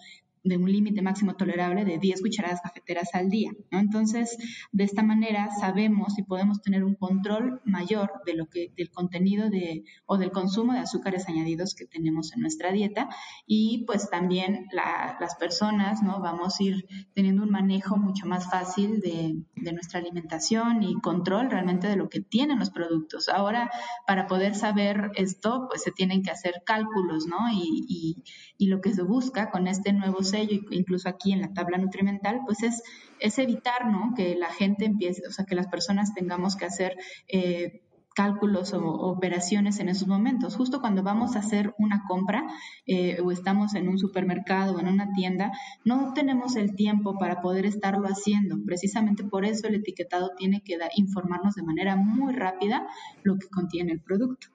de 0.44 0.56
un 0.56 0.70
límite 0.70 1.02
máximo 1.02 1.34
tolerable 1.34 1.84
de 1.84 1.98
10 1.98 2.20
cucharadas 2.22 2.60
cafeteras 2.62 3.10
al 3.14 3.30
día. 3.30 3.52
¿no? 3.70 3.78
Entonces, 3.78 4.36
de 4.72 4.84
esta 4.84 5.02
manera 5.02 5.50
sabemos 5.60 6.18
y 6.18 6.22
podemos 6.22 6.62
tener 6.62 6.84
un 6.84 6.94
control 6.94 7.60
mayor 7.64 8.10
de 8.26 8.34
lo 8.34 8.46
que, 8.46 8.72
del 8.76 8.90
contenido 8.90 9.50
de, 9.50 9.84
o 10.06 10.18
del 10.18 10.30
consumo 10.30 10.72
de 10.72 10.80
azúcares 10.80 11.28
añadidos 11.28 11.74
que 11.74 11.86
tenemos 11.86 12.32
en 12.32 12.40
nuestra 12.40 12.72
dieta 12.72 13.08
y 13.46 13.84
pues 13.86 14.10
también 14.10 14.66
las 14.72 15.34
personas 15.36 16.02
¿no? 16.02 16.20
vamos 16.20 16.58
a 16.58 16.62
ir 16.62 16.86
teniendo 17.14 17.42
un 17.42 17.50
manejo 17.50 17.96
mucho 17.96 18.26
más 18.26 18.50
fácil 18.50 19.00
de, 19.00 19.36
de 19.62 19.72
nuestra 19.72 20.00
alimentación 20.00 20.82
y 20.82 20.94
control 21.00 21.50
realmente 21.50 21.86
de 21.88 21.96
lo 21.96 22.08
que 22.08 22.20
tienen 22.20 22.58
los 22.58 22.70
productos. 22.70 23.28
Ahora, 23.28 23.70
para 24.06 24.26
poder 24.26 24.54
saber 24.54 25.10
esto, 25.14 25.66
pues 25.68 25.82
se 25.82 25.92
tienen 25.92 26.22
que 26.22 26.30
hacer 26.30 26.62
cálculos, 26.64 27.26
¿no? 27.26 27.50
Y, 27.52 27.84
y, 27.88 28.22
y 28.58 28.66
lo 28.66 28.80
que 28.80 28.92
se 28.92 29.02
busca 29.02 29.50
con 29.50 29.66
este 29.66 29.92
nuevo 29.92 30.22
sello, 30.22 30.60
incluso 30.70 31.08
aquí 31.08 31.32
en 31.32 31.40
la 31.40 31.52
tabla 31.52 31.78
nutrimental, 31.78 32.40
pues 32.44 32.62
es, 32.62 32.82
es 33.20 33.38
evitar, 33.38 33.86
¿no? 33.86 34.14
Que 34.16 34.34
la 34.34 34.50
gente 34.52 34.84
empiece, 34.84 35.22
o 35.26 35.32
sea, 35.32 35.44
que 35.44 35.54
las 35.54 35.68
personas 35.68 36.14
tengamos 36.14 36.56
que 36.56 36.64
hacer 36.64 36.96
eh, 37.28 37.82
cálculos 38.14 38.72
o, 38.74 38.82
operaciones 38.82 39.80
en 39.80 39.88
esos 39.88 40.08
momentos. 40.08 40.56
Justo 40.56 40.80
cuando 40.80 41.02
vamos 41.02 41.36
a 41.36 41.40
hacer 41.40 41.74
una 41.78 42.04
compra 42.08 42.46
eh, 42.86 43.18
o 43.20 43.30
estamos 43.30 43.74
en 43.74 43.88
un 43.88 43.98
supermercado 43.98 44.74
o 44.74 44.80
en 44.80 44.88
una 44.88 45.12
tienda, 45.12 45.52
no 45.84 46.12
tenemos 46.12 46.56
el 46.56 46.74
tiempo 46.74 47.18
para 47.18 47.40
poder 47.40 47.66
estarlo 47.66 48.06
haciendo. 48.08 48.56
Precisamente 48.64 49.24
por 49.24 49.44
eso 49.44 49.66
el 49.68 49.76
etiquetado 49.76 50.30
tiene 50.36 50.62
que 50.62 50.78
informarnos 50.96 51.54
de 51.54 51.62
manera 51.62 51.96
muy 51.96 52.32
rápida 52.32 52.86
lo 53.22 53.38
que 53.38 53.48
contiene 53.48 53.92
el 53.92 54.00
producto. 54.00 54.48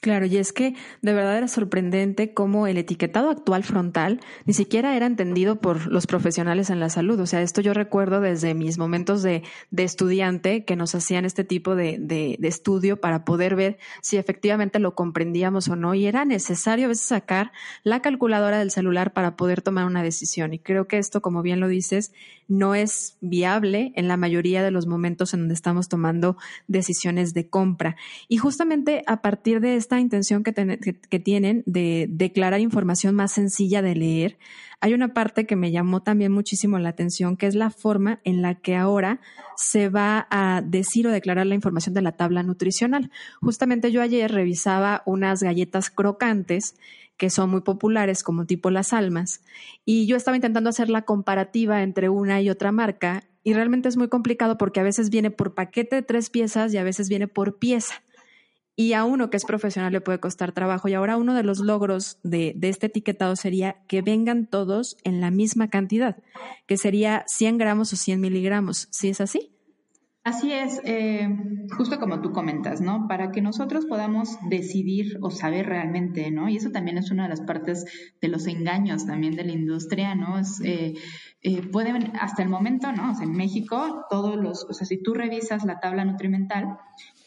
Claro, 0.00 0.24
y 0.24 0.38
es 0.38 0.54
que 0.54 0.74
de 1.02 1.12
verdad 1.12 1.36
era 1.36 1.46
sorprendente 1.46 2.32
cómo 2.32 2.66
el 2.66 2.78
etiquetado 2.78 3.28
actual 3.28 3.64
frontal 3.64 4.20
ni 4.46 4.54
siquiera 4.54 4.96
era 4.96 5.04
entendido 5.04 5.60
por 5.60 5.88
los 5.88 6.06
profesionales 6.06 6.70
en 6.70 6.80
la 6.80 6.88
salud. 6.88 7.20
O 7.20 7.26
sea, 7.26 7.42
esto 7.42 7.60
yo 7.60 7.74
recuerdo 7.74 8.22
desde 8.22 8.54
mis 8.54 8.78
momentos 8.78 9.22
de, 9.22 9.42
de 9.70 9.84
estudiante 9.84 10.64
que 10.64 10.74
nos 10.74 10.94
hacían 10.94 11.26
este 11.26 11.44
tipo 11.44 11.76
de, 11.76 11.98
de, 12.00 12.36
de, 12.38 12.48
estudio 12.48 12.98
para 12.98 13.26
poder 13.26 13.56
ver 13.56 13.78
si 14.00 14.16
efectivamente 14.16 14.78
lo 14.78 14.94
comprendíamos 14.94 15.68
o 15.68 15.76
no. 15.76 15.94
Y 15.94 16.06
era 16.06 16.24
necesario 16.24 16.86
a 16.86 16.88
veces 16.88 17.04
sacar 17.04 17.52
la 17.82 18.00
calculadora 18.00 18.58
del 18.58 18.70
celular 18.70 19.12
para 19.12 19.36
poder 19.36 19.60
tomar 19.60 19.84
una 19.84 20.02
decisión. 20.02 20.54
Y 20.54 20.60
creo 20.60 20.88
que 20.88 20.96
esto, 20.96 21.20
como 21.20 21.42
bien 21.42 21.60
lo 21.60 21.68
dices, 21.68 22.14
no 22.50 22.74
es 22.74 23.16
viable 23.20 23.92
en 23.94 24.08
la 24.08 24.16
mayoría 24.16 24.62
de 24.62 24.72
los 24.72 24.86
momentos 24.86 25.32
en 25.32 25.40
donde 25.40 25.54
estamos 25.54 25.88
tomando 25.88 26.36
decisiones 26.66 27.32
de 27.32 27.48
compra. 27.48 27.96
Y 28.28 28.38
justamente 28.38 29.04
a 29.06 29.22
partir 29.22 29.60
de 29.60 29.76
esta 29.76 30.00
intención 30.00 30.42
que, 30.42 30.52
tienen 31.20 31.62
de 31.64 32.06
declarar 32.10 32.60
información 32.60 33.14
más 33.14 33.32
sencilla 33.32 33.82
de 33.82 33.94
leer, 33.94 34.38
hay 34.80 34.94
una 34.94 35.14
parte 35.14 35.46
que 35.46 35.56
me 35.56 35.70
llamó 35.70 36.02
también 36.02 36.32
muchísimo 36.32 36.78
la 36.78 36.88
atención, 36.88 37.36
que 37.36 37.46
es 37.46 37.54
la 37.54 37.70
forma 37.70 38.20
en 38.24 38.42
la 38.42 38.56
que 38.56 38.74
ahora 38.76 39.20
se 39.56 39.88
va 39.88 40.26
a 40.30 40.62
decir 40.62 41.06
o 41.06 41.10
declarar 41.10 41.46
la 41.46 41.54
información 41.54 41.94
de 41.94 42.02
la 42.02 42.12
tabla 42.12 42.42
nutricional. 42.42 43.10
Justamente 43.40 43.92
yo 43.92 44.02
ayer 44.02 44.32
revisaba 44.32 45.02
unas 45.06 45.42
galletas 45.42 45.90
crocantes 45.90 46.74
que 47.20 47.28
son 47.28 47.50
muy 47.50 47.60
populares, 47.60 48.22
como 48.22 48.46
tipo 48.46 48.70
Las 48.70 48.94
Almas, 48.94 49.42
y 49.84 50.06
yo 50.06 50.16
estaba 50.16 50.38
intentando 50.38 50.70
hacer 50.70 50.88
la 50.88 51.02
comparativa 51.02 51.82
entre 51.82 52.08
una 52.08 52.40
y 52.40 52.48
otra 52.48 52.72
marca, 52.72 53.24
y 53.44 53.52
realmente 53.52 53.90
es 53.90 53.98
muy 53.98 54.08
complicado 54.08 54.56
porque 54.56 54.80
a 54.80 54.84
veces 54.84 55.10
viene 55.10 55.30
por 55.30 55.54
paquete 55.54 55.96
de 55.96 56.02
tres 56.02 56.30
piezas 56.30 56.72
y 56.72 56.78
a 56.78 56.82
veces 56.82 57.10
viene 57.10 57.28
por 57.28 57.58
pieza. 57.58 58.02
Y 58.74 58.94
a 58.94 59.04
uno 59.04 59.28
que 59.28 59.36
es 59.36 59.44
profesional 59.44 59.92
le 59.92 60.00
puede 60.00 60.18
costar 60.18 60.52
trabajo. 60.52 60.88
Y 60.88 60.94
ahora 60.94 61.18
uno 61.18 61.34
de 61.34 61.42
los 61.42 61.58
logros 61.58 62.18
de, 62.22 62.54
de, 62.56 62.70
este 62.70 62.86
etiquetado 62.86 63.36
sería 63.36 63.76
que 63.86 64.00
vengan 64.00 64.46
todos 64.46 64.96
en 65.04 65.20
la 65.20 65.30
misma 65.30 65.68
cantidad, 65.68 66.16
que 66.66 66.78
sería 66.78 67.24
100 67.26 67.58
gramos 67.58 67.92
o 67.92 67.96
100 67.96 68.18
miligramos. 68.18 68.88
¿Sí 68.90 69.10
es 69.10 69.20
así? 69.20 69.52
Así 70.22 70.52
es, 70.52 70.82
eh, 70.84 71.30
justo 71.76 71.98
como 71.98 72.20
tú 72.20 72.32
comentas, 72.32 72.82
¿no? 72.82 73.08
Para 73.08 73.32
que 73.32 73.40
nosotros 73.40 73.86
podamos 73.86 74.36
decidir 74.50 75.18
o 75.22 75.30
saber 75.30 75.64
realmente, 75.64 76.30
¿no? 76.30 76.50
Y 76.50 76.56
eso 76.56 76.70
también 76.70 76.98
es 76.98 77.10
una 77.10 77.22
de 77.22 77.30
las 77.30 77.40
partes 77.40 77.86
de 78.20 78.28
los 78.28 78.46
engaños 78.46 79.06
también 79.06 79.34
de 79.34 79.44
la 79.44 79.52
industria, 79.52 80.14
¿no? 80.14 80.38
Es, 80.38 80.60
eh, 80.62 80.92
eh, 81.40 81.62
pueden, 81.62 82.12
hasta 82.20 82.42
el 82.42 82.50
momento, 82.50 82.92
¿no? 82.92 83.14
En 83.18 83.32
México, 83.32 84.04
todos 84.10 84.36
los, 84.36 84.64
o 84.64 84.74
sea, 84.74 84.86
si 84.86 85.02
tú 85.02 85.14
revisas 85.14 85.64
la 85.64 85.80
tabla 85.80 86.04
nutrimental, 86.04 86.76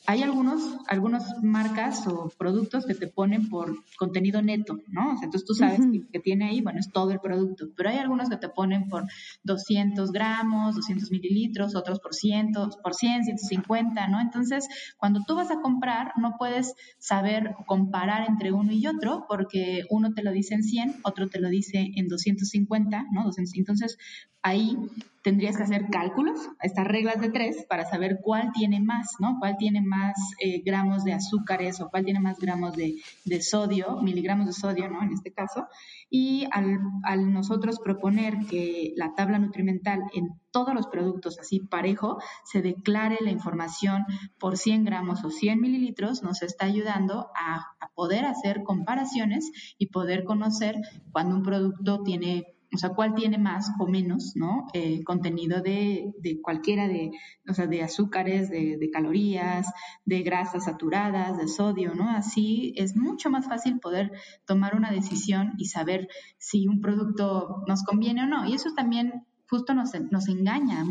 hay 0.05 0.21
algunos, 0.21 0.61
algunas 0.87 1.41
marcas 1.41 2.05
o 2.07 2.29
productos 2.37 2.85
que 2.85 2.93
te 2.93 3.07
ponen 3.07 3.49
por 3.49 3.73
contenido 3.97 4.41
neto, 4.41 4.79
¿no? 4.87 5.13
O 5.13 5.17
sea, 5.17 5.25
entonces 5.25 5.45
tú 5.45 5.53
sabes 5.53 5.79
que, 6.11 6.19
tiene 6.19 6.45
ahí, 6.45 6.61
bueno, 6.61 6.79
es 6.79 6.91
todo 6.91 7.11
el 7.11 7.19
producto, 7.19 7.67
pero 7.75 7.89
hay 7.89 7.97
algunos 7.97 8.29
que 8.29 8.37
te 8.37 8.49
ponen 8.49 8.89
por 8.89 9.05
200 9.43 10.11
gramos, 10.11 10.75
200 10.75 11.09
mililitros, 11.11 11.75
otros 11.75 11.99
por 11.99 12.13
100, 12.13 12.51
por 12.81 12.93
100, 12.93 13.23
150, 13.25 14.07
¿no? 14.07 14.19
Entonces, 14.19 14.67
cuando 14.97 15.21
tú 15.25 15.35
vas 15.35 15.51
a 15.51 15.61
comprar, 15.61 16.13
no 16.17 16.35
puedes 16.37 16.73
saber 16.97 17.55
comparar 17.65 18.27
entre 18.27 18.51
uno 18.51 18.73
y 18.73 18.87
otro 18.87 19.25
porque 19.27 19.83
uno 19.89 20.13
te 20.13 20.23
lo 20.23 20.31
dice 20.31 20.55
en 20.55 20.63
100, 20.63 20.95
otro 21.03 21.29
te 21.29 21.39
lo 21.39 21.49
dice 21.49 21.91
en 21.95 22.07
250, 22.07 23.05
¿no? 23.11 23.29
Entonces, 23.55 23.97
ahí 24.41 24.77
tendrías 25.23 25.55
que 25.55 25.63
hacer 25.63 25.87
cálculos, 25.89 26.37
estas 26.61 26.85
reglas 26.85 27.19
de 27.21 27.29
tres, 27.29 27.65
para 27.67 27.85
saber 27.85 28.19
cuál 28.21 28.51
tiene 28.51 28.81
más, 28.81 29.15
¿no? 29.19 29.37
Cuál 29.39 29.55
tiene 29.57 29.81
más 29.81 30.15
eh, 30.39 30.61
gramos 30.63 31.05
de 31.05 31.13
azúcares 31.13 31.79
o 31.79 31.89
cuál 31.89 32.03
tiene 32.03 32.19
más 32.19 32.39
gramos 32.39 32.75
de, 32.75 33.01
sodio, 33.41 34.01
miligramos 34.01 34.47
de 34.47 34.53
sodio, 34.53 34.89
¿no? 34.89 35.01
En 35.01 35.13
este 35.13 35.31
caso. 35.31 35.67
Y 36.09 36.45
al, 36.51 36.77
al, 37.03 37.31
nosotros 37.31 37.79
proponer 37.79 38.37
que 38.49 38.93
la 38.97 39.15
tabla 39.15 39.39
nutrimental 39.39 40.01
en 40.13 40.39
todos 40.51 40.75
los 40.75 40.87
productos 40.87 41.39
así 41.39 41.61
parejo 41.61 42.19
se 42.43 42.61
declare 42.61 43.17
la 43.21 43.31
información 43.31 44.05
por 44.37 44.57
100 44.57 44.83
gramos 44.83 45.23
o 45.23 45.31
100 45.31 45.59
mililitros, 45.59 46.21
nos 46.21 46.41
está 46.43 46.65
ayudando 46.65 47.29
a, 47.35 47.75
a 47.79 47.89
poder 47.95 48.25
hacer 48.25 48.61
comparaciones 48.63 49.51
y 49.77 49.87
poder 49.87 50.25
conocer 50.25 50.75
cuando 51.11 51.35
un 51.35 51.43
producto 51.43 52.03
tiene 52.03 52.53
o 52.73 52.77
sea, 52.77 52.89
cuál 52.89 53.13
tiene 53.13 53.37
más 53.37 53.71
o 53.79 53.87
menos, 53.87 54.33
¿no? 54.35 54.67
Eh, 54.73 55.03
contenido 55.03 55.61
de, 55.61 56.11
de, 56.19 56.41
cualquiera 56.41 56.87
de, 56.87 57.11
o 57.47 57.53
sea, 57.53 57.67
de 57.67 57.83
azúcares, 57.83 58.49
de, 58.49 58.77
de, 58.77 58.89
calorías, 58.89 59.67
de 60.05 60.23
grasas 60.23 60.65
saturadas, 60.65 61.37
de 61.37 61.47
sodio, 61.47 61.93
¿no? 61.93 62.09
Así 62.09 62.73
es 62.75 62.95
mucho 62.95 63.29
más 63.29 63.47
fácil 63.47 63.79
poder 63.79 64.11
tomar 64.45 64.75
una 64.75 64.91
decisión 64.91 65.53
y 65.57 65.65
saber 65.65 66.07
si 66.37 66.67
un 66.67 66.81
producto 66.81 67.63
nos 67.67 67.83
conviene 67.83 68.23
o 68.23 68.27
no. 68.27 68.47
Y 68.47 68.53
eso 68.55 68.69
también 68.75 69.25
justo 69.53 69.75
nos, 69.75 69.93
engaña 70.29 70.83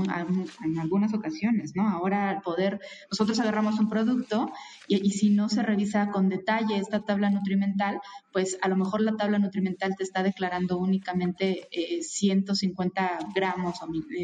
en 0.65 0.79
algunas 0.79 1.13
ocasiones, 1.15 1.73
¿no? 1.75 1.89
Ahora 1.89 2.31
al 2.31 2.43
poder, 2.43 2.79
nosotros 3.11 3.41
agarramos 3.41 3.81
un 3.81 3.89
producto 3.89 4.53
y, 4.87 5.11
si 5.11 5.31
no 5.31 5.49
se 5.49 5.65
revisa 5.65 6.11
con 6.13 6.29
detalle 6.29 6.77
esta 6.77 7.05
tabla 7.05 7.31
nutrimental, 7.31 8.01
pues 8.33 8.57
a 8.63 8.69
lo 8.69 8.77
mejor 8.77 9.01
la 9.01 9.17
tabla 9.17 9.41
nutrimental 9.41 9.97
te 9.97 10.05
está 10.05 10.23
declarando 10.23 10.79
únicamente 10.79 11.69
150 12.03 13.05
eh, 13.05 13.27
gramos 13.35 13.81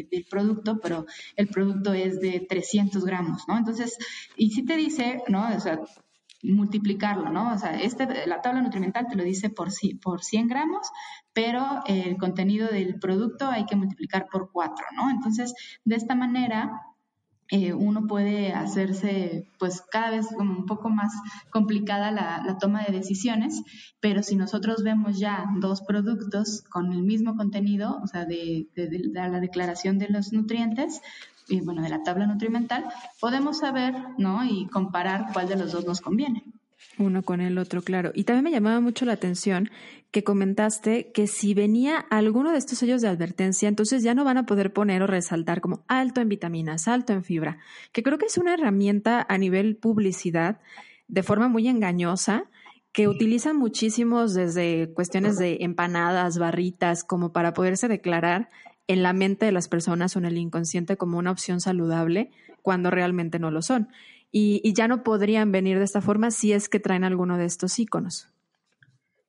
del 0.09 0.25
producto, 0.29 0.79
pero 0.81 1.05
el 1.35 1.49
producto 1.49 1.91
es 1.91 2.21
de 2.21 2.39
300 2.39 3.03
gramos, 3.03 3.43
¿no? 3.49 3.57
Entonces, 3.57 3.97
y 4.37 4.51
si 4.51 4.63
te 4.63 4.77
dice, 4.77 5.21
¿no? 5.27 5.53
O 5.53 5.59
sea, 5.59 5.81
multiplicarlo, 6.43 7.29
¿no? 7.29 7.53
O 7.53 7.57
sea, 7.57 7.79
este, 7.79 8.25
la 8.27 8.41
tabla 8.41 8.61
nutrimental 8.61 9.07
te 9.07 9.15
lo 9.15 9.23
dice 9.23 9.49
por, 9.49 9.69
por 10.01 10.23
100 10.23 10.47
gramos, 10.47 10.87
pero 11.33 11.81
el 11.85 12.17
contenido 12.17 12.67
del 12.67 12.99
producto 12.99 13.47
hay 13.47 13.65
que 13.65 13.75
multiplicar 13.75 14.27
por 14.31 14.51
4, 14.51 14.85
¿no? 14.95 15.09
Entonces, 15.09 15.53
de 15.83 15.95
esta 15.95 16.15
manera, 16.15 16.71
eh, 17.51 17.73
uno 17.73 18.05
puede 18.05 18.53
hacerse 18.53 19.47
pues 19.57 19.81
cada 19.91 20.11
vez 20.11 20.27
como 20.37 20.55
un 20.55 20.65
poco 20.67 20.89
más 20.89 21.11
complicada 21.49 22.11
la, 22.11 22.57
toma 22.59 22.83
de 22.83 22.93
decisiones, 22.93 23.63
pero 23.99 24.21
si 24.21 24.35
nosotros 24.35 24.83
vemos 24.83 25.17
ya 25.17 25.45
dos 25.59 25.81
productos 25.81 26.61
con 26.69 26.93
el 26.93 27.01
mismo 27.01 27.35
contenido, 27.35 27.99
o 28.03 28.07
sea, 28.07 28.25
de, 28.25 28.67
de, 28.75 28.87
de 28.87 28.99
la 29.09 29.39
declaración 29.39 29.97
de 29.97 30.09
los 30.09 30.31
nutrientes, 30.31 31.01
y 31.49 31.61
bueno, 31.61 31.81
de 31.81 31.89
la 31.89 32.03
tabla 32.03 32.27
nutrimental, 32.27 32.85
podemos 33.19 33.59
saber, 33.59 33.93
¿no? 34.17 34.45
Y 34.45 34.67
comparar 34.67 35.27
cuál 35.33 35.47
de 35.47 35.57
los 35.57 35.71
dos 35.71 35.85
nos 35.85 36.01
conviene. 36.01 36.43
Uno 36.97 37.23
con 37.23 37.41
el 37.41 37.57
otro, 37.57 37.81
claro. 37.81 38.11
Y 38.13 38.23
también 38.23 38.43
me 38.43 38.51
llamaba 38.51 38.79
mucho 38.79 39.05
la 39.05 39.13
atención 39.13 39.69
que 40.11 40.23
comentaste 40.23 41.11
que 41.11 41.27
si 41.27 41.53
venía 41.53 41.97
alguno 41.97 42.51
de 42.51 42.57
estos 42.57 42.79
sellos 42.79 43.01
de 43.01 43.07
advertencia, 43.07 43.69
entonces 43.69 44.03
ya 44.03 44.13
no 44.13 44.23
van 44.23 44.37
a 44.37 44.45
poder 44.45 44.73
poner 44.73 45.01
o 45.03 45.07
resaltar 45.07 45.61
como 45.61 45.83
alto 45.87 46.19
en 46.19 46.29
vitaminas, 46.29 46.87
alto 46.87 47.13
en 47.13 47.23
fibra, 47.23 47.59
que 47.91 48.03
creo 48.03 48.17
que 48.17 48.25
es 48.25 48.37
una 48.37 48.53
herramienta 48.53 49.25
a 49.27 49.37
nivel 49.37 49.77
publicidad 49.77 50.59
de 51.07 51.23
forma 51.23 51.47
muy 51.47 51.67
engañosa 51.67 52.45
que 52.91 53.07
utilizan 53.07 53.55
muchísimos 53.55 54.33
desde 54.33 54.91
cuestiones 54.93 55.37
de 55.37 55.59
empanadas, 55.61 56.39
barritas, 56.39 57.03
como 57.03 57.31
para 57.31 57.53
poderse 57.53 57.87
declarar 57.87 58.49
en 58.89 59.03
la 59.03 59.13
mente 59.13 59.45
de 59.45 59.51
las 59.51 59.67
personas 59.67 60.15
o 60.15 60.19
en 60.19 60.25
el 60.25 60.37
inconsciente 60.39 60.97
como 60.97 61.19
una 61.19 61.29
opción 61.29 61.61
saludable 61.61 62.31
cuando 62.63 62.89
realmente 62.89 63.37
no 63.37 63.51
lo 63.51 63.61
son. 63.61 63.87
Y, 64.31 64.73
ya 64.73 64.87
no 64.87 65.03
podrían 65.03 65.51
venir 65.51 65.77
de 65.77 65.83
esta 65.83 66.01
forma 66.01 66.31
si 66.31 66.53
es 66.53 66.69
que 66.69 66.79
traen 66.79 67.03
alguno 67.03 67.37
de 67.37 67.45
estos 67.45 67.77
iconos. 67.77 68.29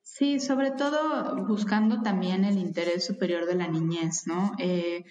Sí, 0.03 0.40
sobre 0.40 0.70
todo 0.70 1.44
buscando 1.46 2.01
también 2.01 2.44
el 2.44 2.57
interés 2.57 3.05
superior 3.05 3.44
de 3.44 3.55
la 3.55 3.68
niñez, 3.68 4.27
¿no? 4.27 4.53
Eh, 4.59 5.05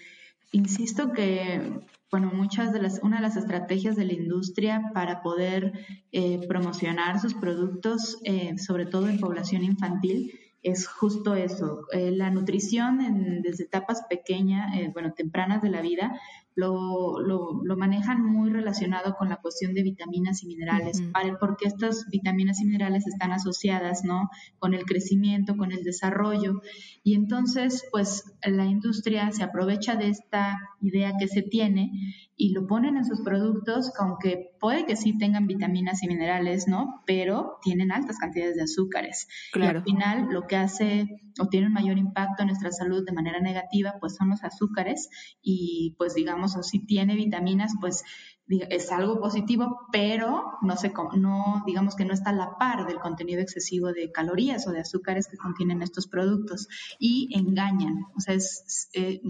insisto 0.50 1.12
que, 1.12 1.80
bueno, 2.10 2.32
muchas 2.34 2.72
de 2.72 2.82
las, 2.82 3.00
una 3.04 3.16
de 3.16 3.22
las 3.22 3.36
estrategias 3.36 3.94
de 3.94 4.04
la 4.04 4.14
industria 4.14 4.90
para 4.92 5.22
poder 5.22 5.72
eh, 6.10 6.44
promocionar 6.48 7.20
sus 7.20 7.34
productos, 7.34 8.18
eh, 8.24 8.58
sobre 8.58 8.86
todo 8.86 9.08
en 9.08 9.20
población 9.20 9.62
infantil, 9.62 10.39
es 10.62 10.86
justo 10.86 11.34
eso. 11.34 11.86
la 11.92 12.30
nutrición 12.30 13.00
en, 13.00 13.42
desde 13.42 13.64
etapas 13.64 14.02
pequeñas, 14.08 14.72
bueno, 14.92 15.12
tempranas 15.12 15.62
de 15.62 15.70
la 15.70 15.80
vida, 15.80 16.20
lo, 16.54 17.20
lo, 17.20 17.62
lo, 17.64 17.76
manejan 17.76 18.24
muy 18.24 18.50
relacionado 18.50 19.14
con 19.14 19.28
la 19.28 19.36
cuestión 19.36 19.72
de 19.72 19.82
vitaminas 19.82 20.42
y 20.42 20.46
minerales, 20.46 21.02
porque 21.38 21.66
estas 21.66 22.06
vitaminas 22.10 22.60
y 22.60 22.66
minerales 22.66 23.06
están 23.06 23.32
asociadas, 23.32 24.04
¿no? 24.04 24.28
Con 24.58 24.74
el 24.74 24.84
crecimiento, 24.84 25.56
con 25.56 25.72
el 25.72 25.84
desarrollo. 25.84 26.60
Y 27.02 27.14
entonces, 27.14 27.86
pues, 27.90 28.24
la 28.42 28.66
industria 28.66 29.30
se 29.32 29.44
aprovecha 29.44 29.96
de 29.96 30.08
esta 30.08 30.58
idea 30.80 31.12
que 31.18 31.28
se 31.28 31.42
tiene 31.42 31.92
y 32.36 32.52
lo 32.52 32.66
ponen 32.66 32.96
en 32.96 33.04
sus 33.04 33.20
productos, 33.20 33.92
aunque 33.98 34.56
puede 34.58 34.86
que 34.86 34.96
sí 34.96 35.16
tengan 35.16 35.46
vitaminas 35.46 36.02
y 36.02 36.08
minerales, 36.08 36.66
¿no? 36.68 37.02
Pero 37.06 37.58
tienen 37.62 37.92
altas 37.92 38.18
cantidades 38.18 38.56
de 38.56 38.62
azúcares. 38.62 39.28
Claro. 39.52 39.72
Y 39.72 39.76
al 39.78 39.84
final, 39.84 40.28
lo 40.30 40.46
que 40.46 40.56
hace 40.56 41.06
o 41.38 41.48
tiene 41.48 41.66
un 41.66 41.72
mayor 41.72 41.98
impacto 41.98 42.42
en 42.42 42.48
nuestra 42.48 42.72
salud 42.72 43.04
de 43.04 43.12
manera 43.12 43.40
negativa, 43.40 43.94
pues 44.00 44.16
son 44.16 44.30
los 44.30 44.42
azúcares 44.42 45.08
y 45.42 45.94
pues 45.98 46.14
digamos, 46.14 46.39
o 46.44 46.62
si 46.62 46.80
tiene 46.80 47.14
vitaminas, 47.14 47.72
pues 47.80 48.02
es 48.48 48.90
algo 48.90 49.20
positivo, 49.20 49.86
pero 49.92 50.58
no 50.62 50.76
sé 50.76 50.92
no 51.16 51.62
digamos 51.66 51.94
que 51.94 52.04
no 52.04 52.12
está 52.12 52.30
a 52.30 52.34
la 52.34 52.58
par 52.58 52.86
del 52.86 52.98
contenido 52.98 53.40
excesivo 53.40 53.92
de 53.92 54.10
calorías 54.10 54.66
o 54.66 54.72
de 54.72 54.80
azúcares 54.80 55.28
que 55.28 55.36
contienen 55.36 55.82
estos 55.82 56.08
productos 56.08 56.68
y 56.98 57.28
engañan, 57.38 58.06
o 58.16 58.20
sea, 58.20 58.34
es, 58.34 58.90
eh, 58.94 59.20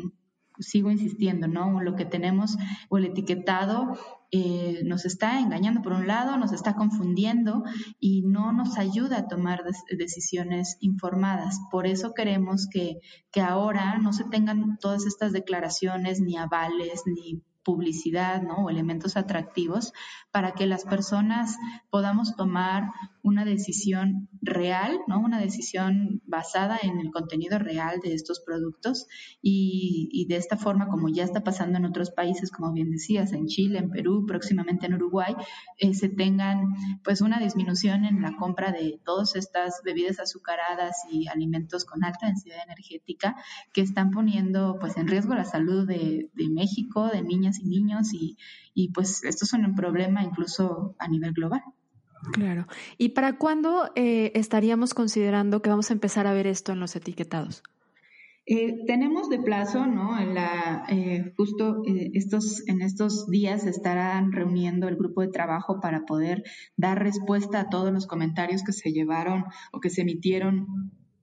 sigo 0.60 0.90
insistiendo, 0.90 1.48
¿no? 1.48 1.80
Lo 1.80 1.96
que 1.96 2.04
tenemos 2.04 2.56
o 2.88 2.98
el 2.98 3.06
etiquetado 3.06 3.98
eh, 4.32 4.82
nos 4.84 5.06
está 5.06 5.40
engañando 5.40 5.82
por 5.82 5.92
un 5.92 6.06
lado, 6.06 6.36
nos 6.36 6.52
está 6.52 6.76
confundiendo 6.76 7.64
y 7.98 8.22
no 8.22 8.52
nos 8.52 8.78
ayuda 8.78 9.18
a 9.18 9.28
tomar 9.28 9.64
decisiones 9.90 10.76
informadas. 10.80 11.58
Por 11.70 11.86
eso 11.86 12.14
queremos 12.14 12.68
que, 12.68 13.00
que 13.32 13.40
ahora 13.40 13.98
no 13.98 14.12
se 14.12 14.24
tengan 14.24 14.78
todas 14.78 15.04
estas 15.04 15.32
declaraciones, 15.32 16.20
ni 16.20 16.36
avales, 16.36 17.02
ni 17.06 17.42
publicidad 17.64 18.42
¿no? 18.42 18.64
o 18.64 18.70
elementos 18.70 19.16
atractivos 19.16 19.92
para 20.30 20.52
que 20.52 20.66
las 20.66 20.84
personas 20.84 21.58
podamos 21.90 22.36
tomar 22.36 22.90
una 23.22 23.44
decisión 23.44 24.28
real, 24.40 24.98
¿no? 25.06 25.20
una 25.20 25.40
decisión 25.40 26.22
basada 26.26 26.78
en 26.82 26.98
el 26.98 27.10
contenido 27.10 27.58
real 27.58 28.00
de 28.02 28.14
estos 28.14 28.40
productos 28.40 29.06
y, 29.42 30.08
y, 30.12 30.26
de 30.26 30.36
esta 30.36 30.56
forma, 30.56 30.88
como 30.88 31.08
ya 31.08 31.24
está 31.24 31.42
pasando 31.42 31.78
en 31.78 31.84
otros 31.84 32.10
países, 32.10 32.50
como 32.50 32.72
bien 32.72 32.90
decías, 32.90 33.32
en 33.32 33.46
Chile, 33.46 33.78
en 33.78 33.90
Perú, 33.90 34.24
próximamente 34.26 34.86
en 34.86 34.94
Uruguay, 34.94 35.34
eh, 35.78 35.94
se 35.94 36.08
tengan 36.08 36.74
pues 37.04 37.20
una 37.20 37.38
disminución 37.38 38.04
en 38.04 38.22
la 38.22 38.36
compra 38.36 38.72
de 38.72 39.00
todas 39.04 39.36
estas 39.36 39.80
bebidas 39.84 40.20
azucaradas 40.20 40.96
y 41.10 41.28
alimentos 41.28 41.84
con 41.84 42.04
alta 42.04 42.26
densidad 42.26 42.62
energética 42.64 43.36
que 43.72 43.82
están 43.82 44.10
poniendo 44.10 44.78
pues 44.80 44.96
en 44.96 45.08
riesgo 45.08 45.34
la 45.34 45.44
salud 45.44 45.86
de, 45.86 46.30
México, 46.50 47.08
de 47.08 47.22
niñas 47.22 47.58
y 47.60 47.68
niños 47.68 48.12
y, 48.12 48.36
y 48.74 48.92
pues 48.92 49.22
esto 49.24 49.44
es 49.44 49.52
un 49.52 49.74
problema 49.74 50.22
incluso 50.24 50.96
a 50.98 51.08
nivel 51.08 51.32
global. 51.32 51.62
Claro. 52.32 52.66
¿Y 52.98 53.10
para 53.10 53.38
cuándo 53.38 53.90
eh, 53.94 54.32
estaríamos 54.34 54.94
considerando 54.94 55.62
que 55.62 55.70
vamos 55.70 55.90
a 55.90 55.94
empezar 55.94 56.26
a 56.26 56.32
ver 56.32 56.46
esto 56.46 56.72
en 56.72 56.80
los 56.80 56.96
etiquetados? 56.96 57.62
Eh, 58.46 58.84
tenemos 58.86 59.28
de 59.28 59.38
plazo, 59.38 59.86
¿no? 59.86 60.18
En 60.18 60.34
la, 60.34 60.84
eh, 60.88 61.32
justo 61.36 61.82
estos, 61.86 62.66
en 62.66 62.82
estos 62.82 63.28
días 63.28 63.64
estarán 63.66 64.32
reuniendo 64.32 64.88
el 64.88 64.96
grupo 64.96 65.20
de 65.20 65.28
trabajo 65.28 65.78
para 65.80 66.04
poder 66.04 66.42
dar 66.76 66.98
respuesta 67.02 67.60
a 67.60 67.68
todos 67.68 67.92
los 67.92 68.06
comentarios 68.06 68.62
que 68.64 68.72
se 68.72 68.92
llevaron 68.92 69.44
o 69.72 69.80
que 69.80 69.90
se 69.90 70.02
emitieron 70.02 70.66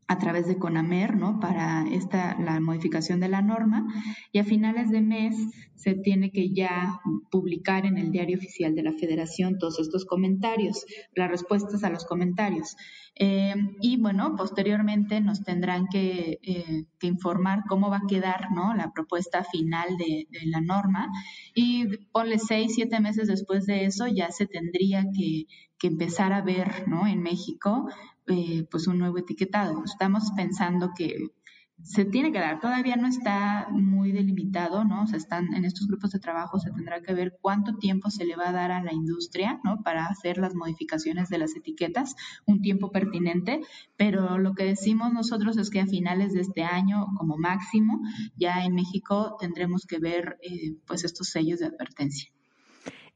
a 0.08 0.18
través 0.18 0.48
de 0.48 0.58
CONAMER, 0.58 1.18
¿no? 1.18 1.40
Para 1.40 1.86
esta, 1.90 2.40
la 2.40 2.60
modificación 2.60 3.20
de 3.20 3.28
la 3.28 3.42
norma. 3.42 3.86
Y 4.32 4.40
a 4.40 4.46
finales 4.46 4.90
de 4.90 5.02
mes 5.02 5.36
se 5.76 5.96
tiene 5.96 6.32
que 6.32 6.54
ya 6.54 7.02
publicar 7.30 7.86
en 7.86 7.98
el 7.98 8.12
diario 8.12 8.38
oficial 8.38 8.74
de 8.74 8.84
la 8.84 8.94
Federación 8.94 9.58
todos 9.58 9.80
estos 9.80 10.06
comentarios, 10.06 10.86
las 11.14 11.30
respuestas 11.30 11.84
a 11.84 11.90
los 11.90 12.06
comentarios. 12.06 12.76
Eh, 13.16 13.56
y 13.82 13.98
bueno, 13.98 14.36
posteriormente 14.36 15.22
nos 15.22 15.44
tendrán 15.44 15.88
que, 15.88 16.40
eh, 16.42 16.86
que, 17.00 17.08
informar 17.08 17.64
cómo 17.68 17.90
va 17.90 17.98
a 17.98 18.08
quedar, 18.08 18.52
¿no? 18.52 18.74
La 18.74 18.92
propuesta 18.92 19.44
final 19.44 19.98
de, 19.98 20.28
la 20.46 20.62
norma. 20.62 21.10
Y 21.56 21.88
ponle 22.12 22.40
seis, 22.40 22.74
siete 22.76 23.00
meses 23.00 23.28
después 23.28 23.66
de 23.66 23.86
eso 23.86 24.08
ya 24.08 24.32
se 24.32 24.46
tendría 24.46 25.06
que, 25.16 25.46
que 25.80 25.88
empezar 25.88 26.34
a 26.34 26.42
ver, 26.42 26.88
¿no? 26.88 27.08
En 27.08 27.22
México 27.22 27.88
eh, 28.28 28.68
pues 28.70 28.88
un 28.88 29.00
nuevo 29.00 29.18
etiquetado. 29.18 29.84
Estamos 29.86 30.32
pensando 30.36 30.92
que 30.96 31.16
se 31.84 32.06
tiene 32.06 32.32
que 32.32 32.40
dar, 32.40 32.60
todavía 32.60 32.96
no 32.96 33.08
está 33.08 33.68
muy 33.70 34.12
delimitado, 34.12 34.84
¿no? 34.84 35.04
O 35.04 35.08
sea, 35.08 35.18
están 35.18 35.54
en 35.54 35.64
estos 35.64 35.88
grupos 35.88 36.12
de 36.12 36.20
trabajo 36.20 36.60
se 36.60 36.72
tendrá 36.72 37.02
que 37.02 37.14
ver 37.14 37.38
cuánto 37.40 37.78
tiempo 37.78 38.10
se 38.10 38.26
le 38.26 38.36
va 38.36 38.50
a 38.50 38.52
dar 38.52 38.72
a 38.72 38.84
la 38.84 38.94
industria, 38.94 39.60
¿no? 39.64 39.82
Para 39.84 40.08
hacer 40.08 40.38
las 40.38 40.56
modificaciones 40.56 41.30
de 41.30 41.38
las 41.38 41.56
etiquetas, 41.56 42.16
un 42.46 42.62
tiempo 42.62 42.92
pertinente, 42.92 43.62
pero 43.96 44.38
lo 44.38 44.54
que 44.54 44.64
decimos 44.64 45.14
nosotros 45.14 45.58
es 45.58 45.70
que 45.70 45.82
a 45.82 45.88
finales 45.88 46.34
de 46.34 46.42
este 46.42 46.64
año, 46.64 47.08
como 47.18 47.38
máximo, 47.38 48.02
ya 48.36 48.64
en 48.64 48.74
México 48.74 49.38
tendremos 49.40 49.86
que 49.86 50.00
ver, 50.00 50.38
eh, 50.42 50.76
pues, 50.86 51.04
estos 51.04 51.30
sellos 51.30 51.60
de 51.60 51.68
advertencia. 51.68 52.32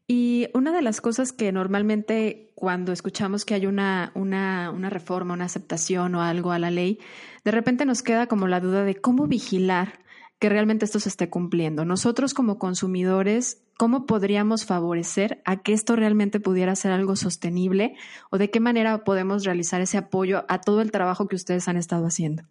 Y 0.08 0.48
una 0.54 0.74
de 0.74 0.82
las 0.82 1.00
cosas 1.00 1.32
que 1.32 1.52
normalmente 1.52 2.52
cuando 2.56 2.92
escuchamos 2.92 3.46
que 3.46 3.54
hay 3.54 3.66
una, 3.66 4.12
una, 4.14 4.72
una, 4.72 4.90
reforma, 4.90 5.34
una 5.34 5.46
aceptación 5.46 6.16
o 6.16 6.22
algo 6.22 6.52
a 6.52 6.60
la 6.60 6.70
ley, 6.70 7.00
de 7.44 7.52
repente 7.52 7.86
nos 7.86 8.04
queda 8.04 8.28
como 8.28 8.48
la 8.48 8.60
duda 8.60 8.84
de 8.84 8.96
cómo 8.96 9.28
vigilar 9.28 10.00
que 10.42 10.50
realmente 10.50 10.86
esto 10.86 11.00
se 11.00 11.10
esté 11.10 11.30
cumpliendo. 11.30 11.86
Nosotros 11.86 12.34
como 12.34 12.58
consumidores, 12.58 13.64
¿cómo 13.78 14.08
podríamos 14.08 14.66
favorecer 14.66 15.42
a 15.46 15.58
que 15.58 15.74
esto 15.74 15.96
realmente 15.96 16.40
pudiera 16.40 16.76
ser 16.76 16.92
algo 16.92 17.16
sostenible 17.16 17.96
o 18.32 18.38
de 18.38 18.50
qué 18.50 18.60
manera 18.60 19.04
podemos 19.04 19.44
realizar 19.46 19.82
ese 19.82 19.98
apoyo 19.98 20.46
a 20.50 20.60
todo 20.60 20.82
el 20.82 20.92
trabajo 20.92 21.28
que 21.28 21.36
ustedes 21.36 21.68
han 21.68 21.78
estado 21.78 22.08
haciendo? 22.08 22.44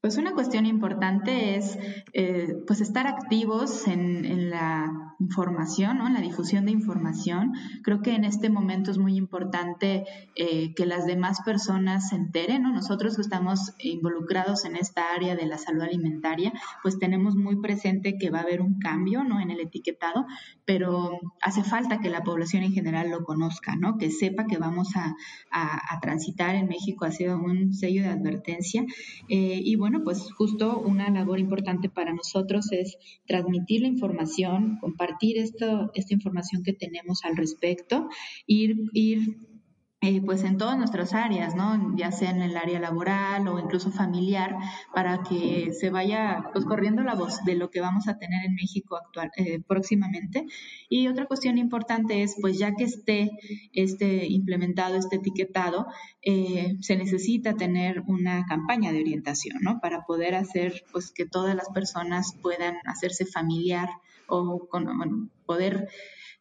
Pues 0.00 0.16
una 0.16 0.32
cuestión 0.32 0.64
importante 0.64 1.56
es 1.56 1.78
eh, 2.14 2.56
pues 2.66 2.80
estar 2.80 3.06
activos 3.06 3.86
en, 3.86 4.48
la 4.48 5.14
información, 5.20 5.98
¿no? 5.98 6.06
en 6.06 6.14
la 6.14 6.22
difusión 6.22 6.64
de 6.64 6.72
información. 6.72 7.52
Creo 7.82 8.00
que 8.00 8.14
en 8.14 8.24
este 8.24 8.48
momento 8.48 8.90
es 8.90 8.96
muy 8.96 9.16
importante 9.16 10.06
eh, 10.36 10.72
que 10.74 10.86
las 10.86 11.04
demás 11.04 11.42
personas 11.44 12.08
se 12.08 12.16
enteren. 12.16 12.62
¿no? 12.62 12.72
Nosotros 12.72 13.16
que 13.16 13.20
estamos 13.20 13.74
involucrados 13.78 14.64
en 14.64 14.76
esta 14.76 15.12
área 15.14 15.36
de 15.36 15.44
la 15.44 15.58
salud 15.58 15.82
alimentaria, 15.82 16.54
pues 16.82 16.98
tenemos 16.98 17.36
muy 17.36 17.56
presente 17.60 18.16
que 18.16 18.30
va 18.30 18.38
a 18.38 18.42
haber 18.42 18.62
un 18.62 18.78
cambio 18.78 19.22
¿no? 19.22 19.38
en 19.38 19.50
el 19.50 19.60
etiquetado, 19.60 20.24
pero 20.64 21.18
hace 21.42 21.62
falta 21.62 22.00
que 22.00 22.08
la 22.08 22.22
población 22.22 22.62
en 22.62 22.72
general 22.72 23.10
lo 23.10 23.22
conozca, 23.24 23.76
¿no? 23.76 23.98
que 23.98 24.10
sepa 24.10 24.46
que 24.46 24.56
vamos 24.56 24.96
a 24.96 25.14
transitar 26.00 26.54
en 26.54 26.68
México 26.68 27.04
hacia 27.04 27.36
un 27.36 27.74
sello 27.74 28.02
de 28.02 28.08
advertencia. 28.08 28.86
Eh, 29.28 29.60
y 29.62 29.76
bueno, 29.76 29.89
bueno, 29.90 30.04
pues 30.04 30.32
justo 30.34 30.78
una 30.78 31.10
labor 31.10 31.40
importante 31.40 31.88
para 31.88 32.14
nosotros 32.14 32.70
es 32.70 32.96
transmitir 33.26 33.80
la 33.80 33.88
información, 33.88 34.78
compartir 34.80 35.36
esto, 35.36 35.90
esta 35.94 36.14
información 36.14 36.62
que 36.62 36.72
tenemos 36.72 37.24
al 37.24 37.36
respecto, 37.36 38.08
ir, 38.46 38.76
ir 38.92 39.36
eh, 40.02 40.22
pues 40.24 40.44
en 40.44 40.56
todas 40.56 40.78
nuestras 40.78 41.12
áreas, 41.12 41.54
¿no? 41.54 41.94
Ya 41.94 42.10
sea 42.10 42.30
en 42.30 42.40
el 42.40 42.56
área 42.56 42.80
laboral 42.80 43.46
o 43.48 43.58
incluso 43.58 43.90
familiar, 43.90 44.56
para 44.94 45.22
que 45.22 45.74
se 45.74 45.90
vaya 45.90 46.44
pues 46.54 46.64
corriendo 46.64 47.02
la 47.02 47.14
voz 47.14 47.44
de 47.44 47.54
lo 47.54 47.70
que 47.70 47.82
vamos 47.82 48.08
a 48.08 48.16
tener 48.16 48.46
en 48.46 48.54
México 48.54 48.96
actual, 48.96 49.30
eh, 49.36 49.60
próximamente. 49.60 50.46
Y 50.88 51.08
otra 51.08 51.26
cuestión 51.26 51.58
importante 51.58 52.22
es, 52.22 52.36
pues 52.40 52.58
ya 52.58 52.74
que 52.74 52.84
esté 52.84 53.30
este 53.74 54.26
implementado, 54.26 54.96
este 54.96 55.16
etiquetado, 55.16 55.86
eh, 56.22 56.76
se 56.80 56.96
necesita 56.96 57.54
tener 57.54 58.02
una 58.06 58.46
campaña 58.46 58.92
de 58.92 59.00
orientación, 59.02 59.58
¿no? 59.60 59.80
Para 59.80 60.06
poder 60.06 60.34
hacer, 60.34 60.82
pues 60.92 61.12
que 61.12 61.26
todas 61.26 61.54
las 61.54 61.68
personas 61.68 62.34
puedan 62.40 62.76
hacerse 62.86 63.26
familiar 63.26 63.90
o 64.28 64.66
con, 64.68 65.30
poder 65.44 65.88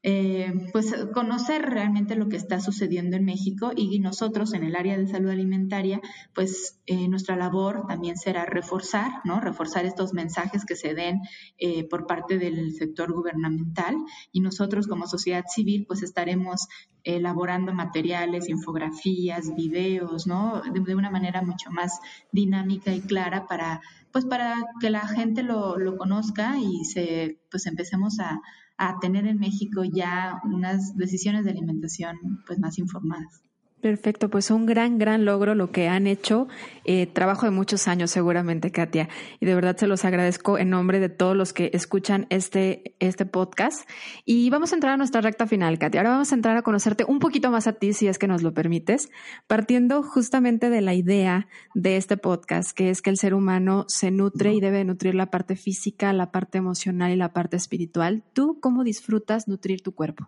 eh, 0.01 0.53
pues 0.71 0.95
conocer 1.13 1.61
realmente 1.63 2.15
lo 2.15 2.29
que 2.29 2.37
está 2.37 2.61
sucediendo 2.61 3.17
en 3.17 3.25
México 3.25 3.71
y 3.75 3.99
nosotros 3.99 4.53
en 4.53 4.63
el 4.63 4.77
área 4.77 4.97
de 4.97 5.07
salud 5.07 5.29
alimentaria, 5.29 5.99
pues 6.33 6.79
eh, 6.85 7.09
nuestra 7.09 7.35
labor 7.35 7.85
también 7.85 8.15
será 8.15 8.45
reforzar, 8.45 9.11
¿no? 9.25 9.41
Reforzar 9.41 9.85
estos 9.85 10.13
mensajes 10.13 10.63
que 10.63 10.77
se 10.77 10.93
den 10.93 11.19
eh, 11.57 11.83
por 11.83 12.07
parte 12.07 12.37
del 12.37 12.73
sector 12.75 13.11
gubernamental 13.11 13.97
y 14.31 14.39
nosotros 14.39 14.87
como 14.87 15.05
sociedad 15.05 15.43
civil 15.53 15.85
pues 15.85 16.01
estaremos 16.01 16.67
elaborando 17.03 17.73
materiales, 17.73 18.47
infografías, 18.47 19.53
videos, 19.53 20.27
¿no? 20.27 20.61
De, 20.61 20.79
de, 20.79 20.95
una 20.95 21.09
manera 21.09 21.41
mucho 21.41 21.71
más 21.71 21.99
dinámica 22.31 22.93
y 22.93 23.01
clara 23.01 23.47
para, 23.47 23.81
pues 24.11 24.25
para 24.25 24.65
que 24.79 24.89
la 24.89 25.07
gente 25.07 25.43
lo, 25.43 25.77
lo 25.77 25.97
conozca 25.97 26.57
y 26.57 26.85
se, 26.85 27.39
pues 27.51 27.65
empecemos 27.67 28.19
a, 28.19 28.39
a 28.77 28.99
tener 28.99 29.27
en 29.27 29.39
México 29.39 29.83
ya 29.83 30.39
unas 30.43 30.95
decisiones 30.95 31.45
de 31.45 31.51
alimentación 31.51 32.17
pues 32.45 32.59
más 32.59 32.77
informadas. 32.77 33.43
Perfecto, 33.81 34.29
pues 34.29 34.51
un 34.51 34.65
gran, 34.65 34.97
gran 34.97 35.23
logro 35.23 35.55
lo 35.55 35.71
que 35.71 35.87
han 35.87 36.05
hecho. 36.05 36.49
Eh, 36.83 37.07
trabajo 37.07 37.45
de 37.45 37.51
muchos 37.51 37.87
años 37.87 38.11
seguramente, 38.11 38.71
Katia. 38.71 39.07
Y 39.39 39.45
de 39.45 39.55
verdad 39.55 39.77
se 39.77 39.87
los 39.87 40.03
agradezco 40.03 40.57
en 40.57 40.69
nombre 40.69 40.99
de 40.99 41.07
todos 41.07 41.33
los 41.35 41.53
que 41.53 41.71
escuchan 41.73 42.27
este, 42.29 42.95
este 42.99 43.25
podcast. 43.25 43.89
Y 44.25 44.49
vamos 44.49 44.73
a 44.73 44.75
entrar 44.75 44.93
a 44.93 44.97
nuestra 44.97 45.21
recta 45.21 45.47
final, 45.47 45.79
Katia. 45.79 46.01
Ahora 46.01 46.11
vamos 46.11 46.29
a 46.33 46.35
entrar 46.35 46.57
a 46.57 46.61
conocerte 46.61 47.05
un 47.07 47.19
poquito 47.19 47.51
más 47.51 47.67
a 47.67 47.73
ti, 47.73 47.93
si 47.93 48.09
es 48.09 48.19
que 48.19 48.27
nos 48.27 48.43
lo 48.43 48.53
permites, 48.53 49.09
partiendo 49.47 50.03
justamente 50.03 50.69
de 50.69 50.81
la 50.81 50.93
idea 50.93 51.47
de 51.73 51.95
este 51.95 52.17
podcast, 52.17 52.71
que 52.71 52.89
es 52.89 53.01
que 53.01 53.11
el 53.11 53.17
ser 53.17 53.33
humano 53.33 53.85
se 53.87 54.11
nutre 54.11 54.53
y 54.53 54.59
debe 54.59 54.83
nutrir 54.83 55.15
la 55.15 55.27
parte 55.27 55.55
física, 55.55 56.11
la 56.11 56.31
parte 56.31 56.57
emocional 56.57 57.13
y 57.13 57.15
la 57.15 57.31
parte 57.31 57.55
espiritual. 57.55 58.23
¿Tú 58.33 58.59
cómo 58.59 58.83
disfrutas 58.83 59.47
nutrir 59.47 59.81
tu 59.81 59.93
cuerpo? 59.95 60.27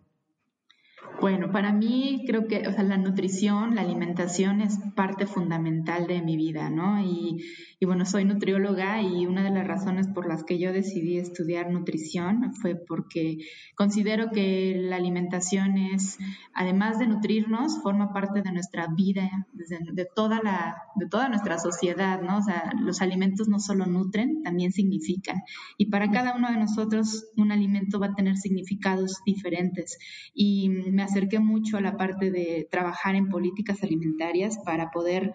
Bueno, 1.21 1.51
para 1.51 1.71
mí 1.71 2.23
creo 2.25 2.47
que 2.47 2.67
o 2.67 2.73
sea, 2.73 2.81
la 2.81 2.97
nutrición, 2.97 3.75
la 3.75 3.81
alimentación 3.81 4.59
es 4.59 4.79
parte 4.95 5.27
fundamental 5.27 6.07
de 6.07 6.19
mi 6.23 6.35
vida, 6.35 6.71
¿no? 6.71 6.99
Y, 6.99 7.45
y, 7.79 7.85
bueno, 7.85 8.05
soy 8.05 8.25
nutrióloga 8.25 9.03
y 9.03 9.27
una 9.27 9.43
de 9.43 9.51
las 9.51 9.67
razones 9.67 10.07
por 10.07 10.27
las 10.27 10.43
que 10.43 10.57
yo 10.57 10.73
decidí 10.73 11.17
estudiar 11.17 11.69
nutrición 11.69 12.55
fue 12.55 12.73
porque 12.73 13.37
considero 13.75 14.31
que 14.31 14.73
la 14.75 14.95
alimentación 14.95 15.77
es, 15.77 16.17
además 16.55 16.97
de 16.97 17.05
nutrirnos, 17.07 17.83
forma 17.83 18.13
parte 18.13 18.41
de 18.41 18.51
nuestra 18.51 18.87
vida, 18.87 19.47
de, 19.53 19.77
de 19.93 20.07
toda, 20.15 20.41
la, 20.43 20.75
de 20.95 21.07
toda 21.07 21.29
nuestra 21.29 21.59
sociedad, 21.59 22.19
¿no? 22.23 22.39
O 22.39 22.41
sea, 22.41 22.71
los 22.79 22.99
alimentos 22.99 23.47
no 23.47 23.59
solo 23.59 23.85
nutren, 23.85 24.41
también 24.41 24.71
significan. 24.71 25.43
Y 25.77 25.87
para 25.91 26.09
cada 26.09 26.35
uno 26.35 26.49
de 26.49 26.57
nosotros 26.57 27.27
un 27.37 27.51
alimento 27.51 27.99
va 27.99 28.07
a 28.07 28.15
tener 28.15 28.37
significados 28.37 29.21
diferentes. 29.23 29.99
Y 30.33 30.69
me 30.69 31.03
acerqué 31.11 31.39
mucho 31.39 31.77
a 31.77 31.81
la 31.81 31.97
parte 31.97 32.31
de 32.31 32.67
trabajar 32.71 33.15
en 33.15 33.29
políticas 33.29 33.83
alimentarias 33.83 34.57
para 34.65 34.91
poder, 34.91 35.33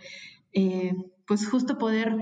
eh, 0.53 0.93
pues 1.27 1.49
justo 1.49 1.79
poder 1.79 2.17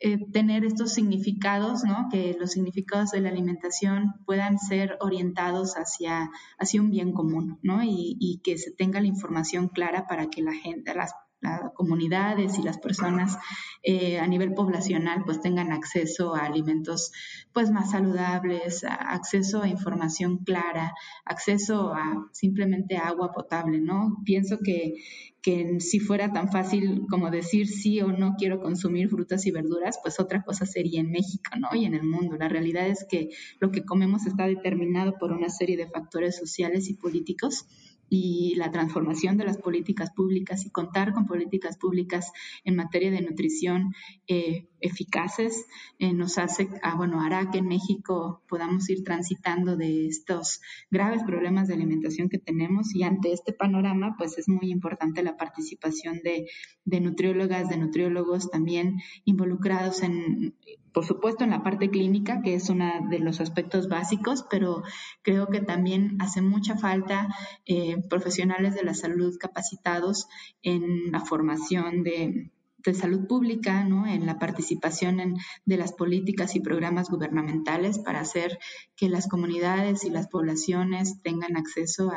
eh, 0.00 0.18
tener 0.32 0.64
estos 0.64 0.92
significados, 0.92 1.82
¿no? 1.84 2.08
Que 2.10 2.36
los 2.38 2.52
significados 2.52 3.10
de 3.10 3.20
la 3.20 3.30
alimentación 3.30 4.14
puedan 4.26 4.58
ser 4.58 4.96
orientados 5.00 5.74
hacia, 5.74 6.30
hacia 6.58 6.80
un 6.80 6.90
bien 6.90 7.12
común, 7.12 7.58
¿no? 7.62 7.82
Y, 7.82 8.16
y 8.20 8.40
que 8.42 8.58
se 8.58 8.70
tenga 8.70 9.00
la 9.00 9.08
información 9.08 9.68
clara 9.68 10.06
para 10.06 10.28
que 10.28 10.42
la 10.42 10.52
gente, 10.52 10.94
las 10.94 11.12
las 11.40 11.72
comunidades 11.74 12.58
y 12.58 12.62
las 12.62 12.78
personas 12.78 13.36
eh, 13.82 14.18
a 14.18 14.26
nivel 14.26 14.52
poblacional 14.52 15.22
pues 15.24 15.40
tengan 15.40 15.72
acceso 15.72 16.34
a 16.34 16.44
alimentos 16.44 17.12
pues 17.52 17.70
más 17.70 17.92
saludables, 17.92 18.84
acceso 18.84 19.62
a 19.62 19.68
información 19.68 20.38
clara, 20.44 20.94
acceso 21.24 21.92
a 21.94 22.28
simplemente 22.32 22.96
agua 22.96 23.32
potable, 23.32 23.80
¿no? 23.80 24.18
Pienso 24.24 24.58
que, 24.62 24.94
que 25.42 25.80
si 25.80 25.98
fuera 25.98 26.32
tan 26.32 26.50
fácil 26.52 27.06
como 27.08 27.30
decir 27.30 27.66
sí 27.68 28.00
o 28.00 28.12
no 28.12 28.34
quiero 28.36 28.60
consumir 28.60 29.08
frutas 29.08 29.46
y 29.46 29.50
verduras, 29.50 29.98
pues 30.02 30.20
otra 30.20 30.42
cosa 30.42 30.66
sería 30.66 31.00
en 31.00 31.10
México, 31.10 31.52
¿no? 31.58 31.74
Y 31.74 31.86
en 31.86 31.94
el 31.94 32.04
mundo. 32.04 32.36
La 32.36 32.48
realidad 32.48 32.86
es 32.86 33.06
que 33.08 33.30
lo 33.58 33.70
que 33.70 33.84
comemos 33.84 34.26
está 34.26 34.46
determinado 34.46 35.14
por 35.18 35.32
una 35.32 35.48
serie 35.48 35.76
de 35.76 35.88
factores 35.88 36.36
sociales 36.36 36.88
y 36.88 36.94
políticos 36.94 37.66
y 38.10 38.56
la 38.56 38.70
transformación 38.70 39.38
de 39.38 39.44
las 39.44 39.56
políticas 39.56 40.10
públicas 40.10 40.66
y 40.66 40.70
contar 40.70 41.14
con 41.14 41.26
políticas 41.26 41.78
públicas 41.78 42.32
en 42.64 42.74
materia 42.76 43.10
de 43.10 43.22
nutrición 43.22 43.94
eh, 44.26 44.66
eficaces 44.80 45.66
eh, 45.98 46.12
nos 46.12 46.38
hace, 46.38 46.68
ah, 46.82 46.94
bueno, 46.96 47.20
hará 47.20 47.50
que 47.50 47.58
en 47.58 47.68
México 47.68 48.42
podamos 48.48 48.88
ir 48.90 49.04
transitando 49.04 49.76
de 49.76 50.06
estos 50.06 50.60
graves 50.90 51.22
problemas 51.24 51.68
de 51.68 51.74
alimentación 51.74 52.28
que 52.28 52.38
tenemos. 52.38 52.94
Y 52.94 53.02
ante 53.02 53.32
este 53.32 53.52
panorama, 53.52 54.14
pues 54.16 54.38
es 54.38 54.48
muy 54.48 54.70
importante 54.70 55.22
la 55.22 55.36
participación 55.36 56.20
de, 56.24 56.46
de 56.84 57.00
nutriólogas, 57.00 57.68
de 57.68 57.76
nutriólogos 57.76 58.50
también 58.50 58.96
involucrados 59.24 60.02
en 60.02 60.54
por 60.92 61.06
supuesto 61.06 61.44
en 61.44 61.50
la 61.50 61.62
parte 61.62 61.90
clínica, 61.90 62.42
que 62.42 62.54
es 62.54 62.68
uno 62.68 62.90
de 63.08 63.20
los 63.20 63.40
aspectos 63.40 63.88
básicos, 63.88 64.44
pero 64.50 64.82
creo 65.22 65.46
que 65.48 65.60
también 65.60 66.16
hace 66.20 66.42
mucha 66.42 66.76
falta 66.76 67.28
eh, 67.66 67.96
profesionales 68.08 68.74
de 68.74 68.82
la 68.82 68.94
salud 68.94 69.36
capacitados 69.38 70.26
en 70.62 71.12
la 71.12 71.20
formación 71.20 72.02
de, 72.02 72.50
salud 72.94 73.26
pública, 73.26 73.84
¿no? 73.84 74.06
en 74.06 74.26
la 74.26 74.38
participación 74.38 75.20
en, 75.20 75.36
de 75.64 75.76
las 75.76 75.92
políticas 75.92 76.56
y 76.56 76.60
programas 76.60 77.10
gubernamentales 77.10 77.98
para 77.98 78.20
hacer 78.20 78.58
que 78.96 79.08
las 79.08 79.28
comunidades 79.28 80.04
y 80.04 80.10
las 80.10 80.28
poblaciones 80.28 81.20
tengan 81.22 81.56
acceso 81.56 82.12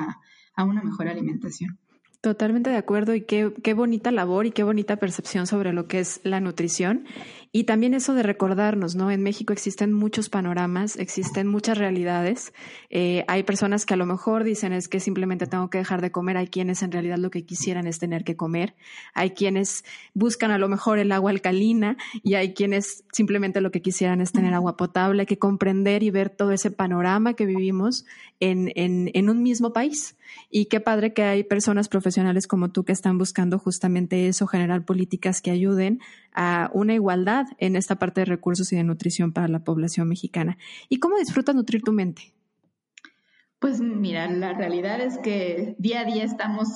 a 0.56 0.64
una 0.64 0.84
mejor 0.84 1.08
alimentación. 1.08 1.80
Totalmente 2.24 2.70
de 2.70 2.78
acuerdo 2.78 3.16
y 3.16 3.26
qué, 3.26 3.52
qué, 3.64 3.74
bonita 3.74 4.10
labor 4.10 4.46
y 4.46 4.52
qué 4.52 4.64
bonita 4.64 4.96
percepción 4.96 5.46
sobre 5.46 5.74
lo 5.74 5.88
que 5.88 6.00
es 6.00 6.22
la 6.24 6.40
nutrición. 6.40 7.04
Y 7.52 7.66
también 7.66 7.94
eso 7.94 8.14
de 8.14 8.24
recordarnos, 8.24 8.96
¿no? 8.96 9.12
En 9.12 9.22
México 9.22 9.52
existen 9.52 9.92
muchos 9.92 10.30
panoramas, 10.30 10.96
existen 10.98 11.48
muchas 11.48 11.78
realidades. 11.78 12.54
Eh, 12.90 13.26
hay 13.28 13.44
personas 13.44 13.86
que 13.86 13.94
a 13.94 13.98
lo 13.98 14.06
mejor 14.06 14.46
dicen 14.46 14.72
es 14.72 14.88
que 14.88 15.02
simplemente 15.02 15.48
tengo 15.48 15.70
que 15.70 15.80
dejar 15.80 16.02
de 16.02 16.14
comer. 16.14 16.38
Hay 16.38 16.48
quienes 16.48 16.82
en 16.82 16.94
realidad 16.94 17.18
lo 17.18 17.30
que 17.30 17.46
quisieran 17.46 17.88
es 17.88 18.00
tener 18.00 18.24
que 18.24 18.38
comer. 18.38 18.74
Hay 19.14 19.32
quienes 19.32 19.84
buscan 20.14 20.50
a 20.52 20.58
lo 20.58 20.70
mejor 20.70 21.00
el 21.00 21.12
agua 21.12 21.30
alcalina 21.30 21.98
y 22.24 22.36
hay 22.36 22.54
quienes 22.54 23.04
simplemente 23.12 23.60
lo 23.60 23.70
que 23.70 23.82
quisieran 23.82 24.22
es 24.22 24.32
tener 24.32 24.54
agua 24.54 24.78
potable. 24.78 25.24
Hay 25.24 25.28
que 25.28 25.40
comprender 25.40 26.04
y 26.04 26.10
ver 26.10 26.30
todo 26.30 26.54
ese 26.54 26.72
panorama 26.72 27.34
que 27.34 27.46
vivimos 27.46 28.06
en, 28.52 29.30
un 29.30 29.44
mismo 29.44 29.74
país. 29.74 30.18
Y 30.50 30.66
qué 30.66 30.80
padre 30.80 31.14
que 31.14 31.24
hay 31.24 31.44
personas 31.44 31.88
profesionales 31.88 32.48
como 32.48 32.72
tú 32.72 32.84
que 32.84 32.92
están 32.92 33.18
buscando 33.18 33.60
justamente 33.60 34.28
eso, 34.28 34.48
generar 34.48 34.86
políticas 34.86 35.42
que 35.42 35.52
ayuden 35.52 36.00
a 36.34 36.70
una 36.74 36.94
igualdad 36.94 37.46
en 37.58 37.76
esta 37.76 37.96
parte 37.96 38.22
de 38.22 38.26
recursos 38.26 38.72
y 38.74 38.76
de 38.76 38.84
nutrición 38.84 39.32
para 39.32 39.48
la 39.48 39.64
población 39.64 40.08
mexicana. 40.08 40.58
¿Y 40.90 41.00
cómo 41.00 41.18
disfrutas 41.18 41.56
nutrir 41.56 41.84
tu 41.84 41.94
mente? 41.94 42.34
Pues 43.60 43.80
mira, 43.80 44.30
la 44.30 44.54
realidad 44.54 45.00
es 45.00 45.18
que 45.20 45.76
día 45.78 46.02
a 46.02 46.06
día 46.06 46.26
estamos 46.26 46.68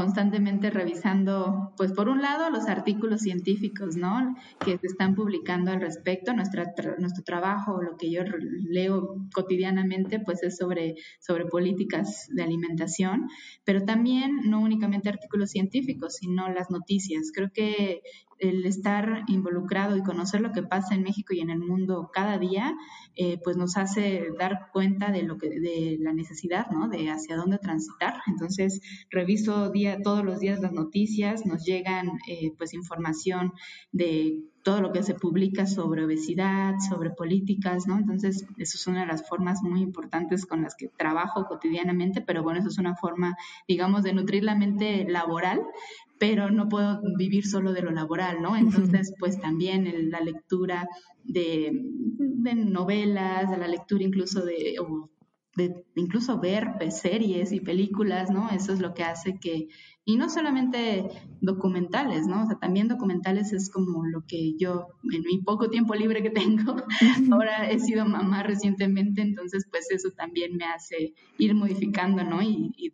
constantemente 0.00 0.70
revisando, 0.70 1.74
pues 1.76 1.92
por 1.92 2.08
un 2.08 2.22
lado, 2.22 2.48
los 2.48 2.68
artículos 2.68 3.20
científicos, 3.20 3.96
¿no? 3.96 4.34
Que 4.64 4.78
se 4.78 4.86
están 4.86 5.14
publicando 5.14 5.72
al 5.72 5.82
respecto. 5.82 6.32
Nuestra, 6.32 6.72
nuestro 6.98 7.22
trabajo, 7.22 7.82
lo 7.82 7.98
que 7.98 8.10
yo 8.10 8.22
leo 8.24 9.16
cotidianamente, 9.34 10.18
pues 10.18 10.42
es 10.42 10.56
sobre, 10.56 10.94
sobre 11.20 11.44
políticas 11.44 12.28
de 12.30 12.42
alimentación, 12.42 13.28
pero 13.64 13.84
también 13.84 14.40
no 14.44 14.62
únicamente 14.62 15.10
artículos 15.10 15.50
científicos, 15.50 16.14
sino 16.14 16.48
las 16.48 16.70
noticias. 16.70 17.30
Creo 17.34 17.50
que 17.52 18.00
el 18.40 18.64
estar 18.64 19.24
involucrado 19.28 19.96
y 19.96 20.02
conocer 20.02 20.40
lo 20.40 20.52
que 20.52 20.62
pasa 20.62 20.94
en 20.94 21.02
México 21.02 21.34
y 21.34 21.40
en 21.40 21.50
el 21.50 21.58
mundo 21.58 22.10
cada 22.12 22.38
día, 22.38 22.74
eh, 23.14 23.38
pues 23.44 23.56
nos 23.56 23.76
hace 23.76 24.28
dar 24.38 24.70
cuenta 24.72 25.12
de 25.12 25.22
lo 25.22 25.36
que, 25.36 25.48
de 25.48 25.98
la 26.00 26.12
necesidad, 26.12 26.68
¿no? 26.70 26.88
De 26.88 27.10
hacia 27.10 27.36
dónde 27.36 27.58
transitar. 27.58 28.14
Entonces, 28.26 28.80
reviso 29.10 29.70
día, 29.70 29.89
todos 29.98 30.24
los 30.24 30.40
días 30.40 30.60
las 30.60 30.72
noticias, 30.72 31.46
nos 31.46 31.64
llegan, 31.64 32.18
eh, 32.28 32.52
pues, 32.56 32.74
información 32.74 33.52
de 33.92 34.40
todo 34.62 34.80
lo 34.80 34.92
que 34.92 35.02
se 35.02 35.14
publica 35.14 35.66
sobre 35.66 36.04
obesidad, 36.04 36.74
sobre 36.88 37.10
políticas, 37.10 37.86
¿no? 37.86 37.98
Entonces, 37.98 38.46
eso 38.58 38.76
es 38.76 38.86
una 38.86 39.00
de 39.00 39.06
las 39.06 39.26
formas 39.28 39.62
muy 39.62 39.80
importantes 39.80 40.46
con 40.46 40.62
las 40.62 40.74
que 40.74 40.88
trabajo 40.88 41.46
cotidianamente, 41.46 42.20
pero 42.20 42.42
bueno, 42.42 42.60
eso 42.60 42.68
es 42.68 42.78
una 42.78 42.94
forma, 42.94 43.36
digamos, 43.66 44.02
de 44.02 44.12
nutrir 44.12 44.44
la 44.44 44.54
mente 44.54 45.06
laboral, 45.08 45.62
pero 46.18 46.50
no 46.50 46.68
puedo 46.68 47.00
vivir 47.16 47.46
solo 47.46 47.72
de 47.72 47.82
lo 47.82 47.90
laboral, 47.90 48.42
¿no? 48.42 48.56
Entonces, 48.56 49.14
pues 49.18 49.40
también 49.40 50.10
la 50.10 50.20
lectura 50.20 50.86
de, 51.24 51.70
de, 51.72 52.54
novelas, 52.54 53.50
de 53.50 53.56
la 53.56 53.68
lectura 53.68 54.04
incluso 54.04 54.44
de 54.44 54.76
de 55.56 55.84
incluso 55.96 56.38
ver 56.38 56.76
series 56.90 57.52
y 57.52 57.60
películas, 57.60 58.30
¿no? 58.30 58.50
Eso 58.50 58.72
es 58.72 58.80
lo 58.80 58.94
que 58.94 59.02
hace 59.02 59.38
que, 59.38 59.68
y 60.04 60.16
no 60.16 60.28
solamente 60.28 61.08
documentales, 61.40 62.26
¿no? 62.26 62.44
O 62.44 62.46
sea, 62.46 62.58
también 62.58 62.88
documentales 62.88 63.52
es 63.52 63.70
como 63.70 64.04
lo 64.06 64.24
que 64.26 64.56
yo, 64.56 64.88
en 65.12 65.22
mi 65.22 65.42
poco 65.42 65.68
tiempo 65.68 65.94
libre 65.94 66.22
que 66.22 66.30
tengo, 66.30 66.76
ahora 67.32 67.68
he 67.68 67.80
sido 67.80 68.06
mamá 68.06 68.42
recientemente, 68.42 69.22
entonces 69.22 69.66
pues 69.70 69.90
eso 69.90 70.10
también 70.16 70.56
me 70.56 70.66
hace 70.66 71.14
ir 71.38 71.54
modificando, 71.54 72.22
¿no? 72.22 72.42
Y, 72.42 72.72
y 72.76 72.92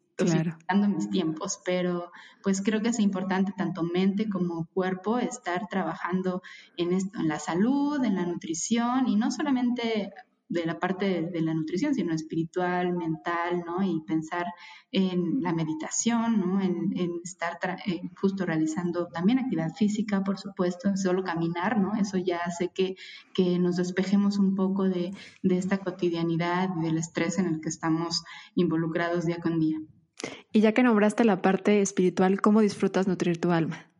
dando 0.66 0.88
mis 0.88 1.10
tiempos, 1.10 1.60
pero 1.64 2.10
pues 2.42 2.62
creo 2.62 2.80
que 2.80 2.88
es 2.88 3.00
importante 3.00 3.52
tanto 3.56 3.82
mente 3.82 4.30
como 4.30 4.66
cuerpo 4.72 5.18
estar 5.18 5.68
trabajando 5.68 6.40
en 6.78 6.94
esto, 6.94 7.20
en 7.20 7.28
la 7.28 7.38
salud, 7.38 8.02
en 8.02 8.14
la 8.14 8.24
nutrición 8.24 9.08
y 9.08 9.16
no 9.16 9.30
solamente 9.30 10.10
de 10.48 10.64
la 10.64 10.78
parte 10.78 11.22
de, 11.22 11.40
la 11.40 11.54
nutrición, 11.54 11.94
sino 11.94 12.12
espiritual, 12.14 12.92
mental, 12.92 13.64
¿no? 13.66 13.82
Y 13.82 14.00
pensar 14.06 14.46
en 14.92 15.42
la 15.42 15.52
meditación, 15.52 16.40
¿no? 16.40 16.60
En, 16.60 16.92
estar 17.24 17.58
eh, 17.86 18.02
justo 18.20 18.46
realizando 18.46 19.08
también 19.08 19.38
actividad 19.38 19.74
física, 19.74 20.22
por 20.22 20.38
supuesto, 20.38 20.96
solo 20.96 21.24
caminar, 21.24 21.80
¿no? 21.80 21.94
Eso 21.94 22.18
ya 22.18 22.38
hace 22.38 22.70
que, 22.72 22.96
que 23.34 23.58
nos 23.58 23.76
despejemos 23.76 24.38
un 24.38 24.54
poco 24.54 24.84
de, 24.84 25.12
de 25.42 25.58
esta 25.58 25.78
cotidianidad, 25.78 26.68
del 26.76 26.98
estrés 26.98 27.38
en 27.38 27.46
el 27.46 27.60
que 27.60 27.68
estamos 27.68 28.24
involucrados 28.54 29.26
día 29.26 29.38
con 29.38 29.58
día. 29.58 29.78
Y 30.52 30.60
ya 30.60 30.72
que 30.72 30.82
nombraste 30.82 31.24
la 31.24 31.42
parte 31.42 31.82
espiritual, 31.82 32.40
¿cómo 32.40 32.60
disfrutas 32.60 33.06
nutrir 33.06 33.40
tu 33.40 33.50
alma? 33.50 33.90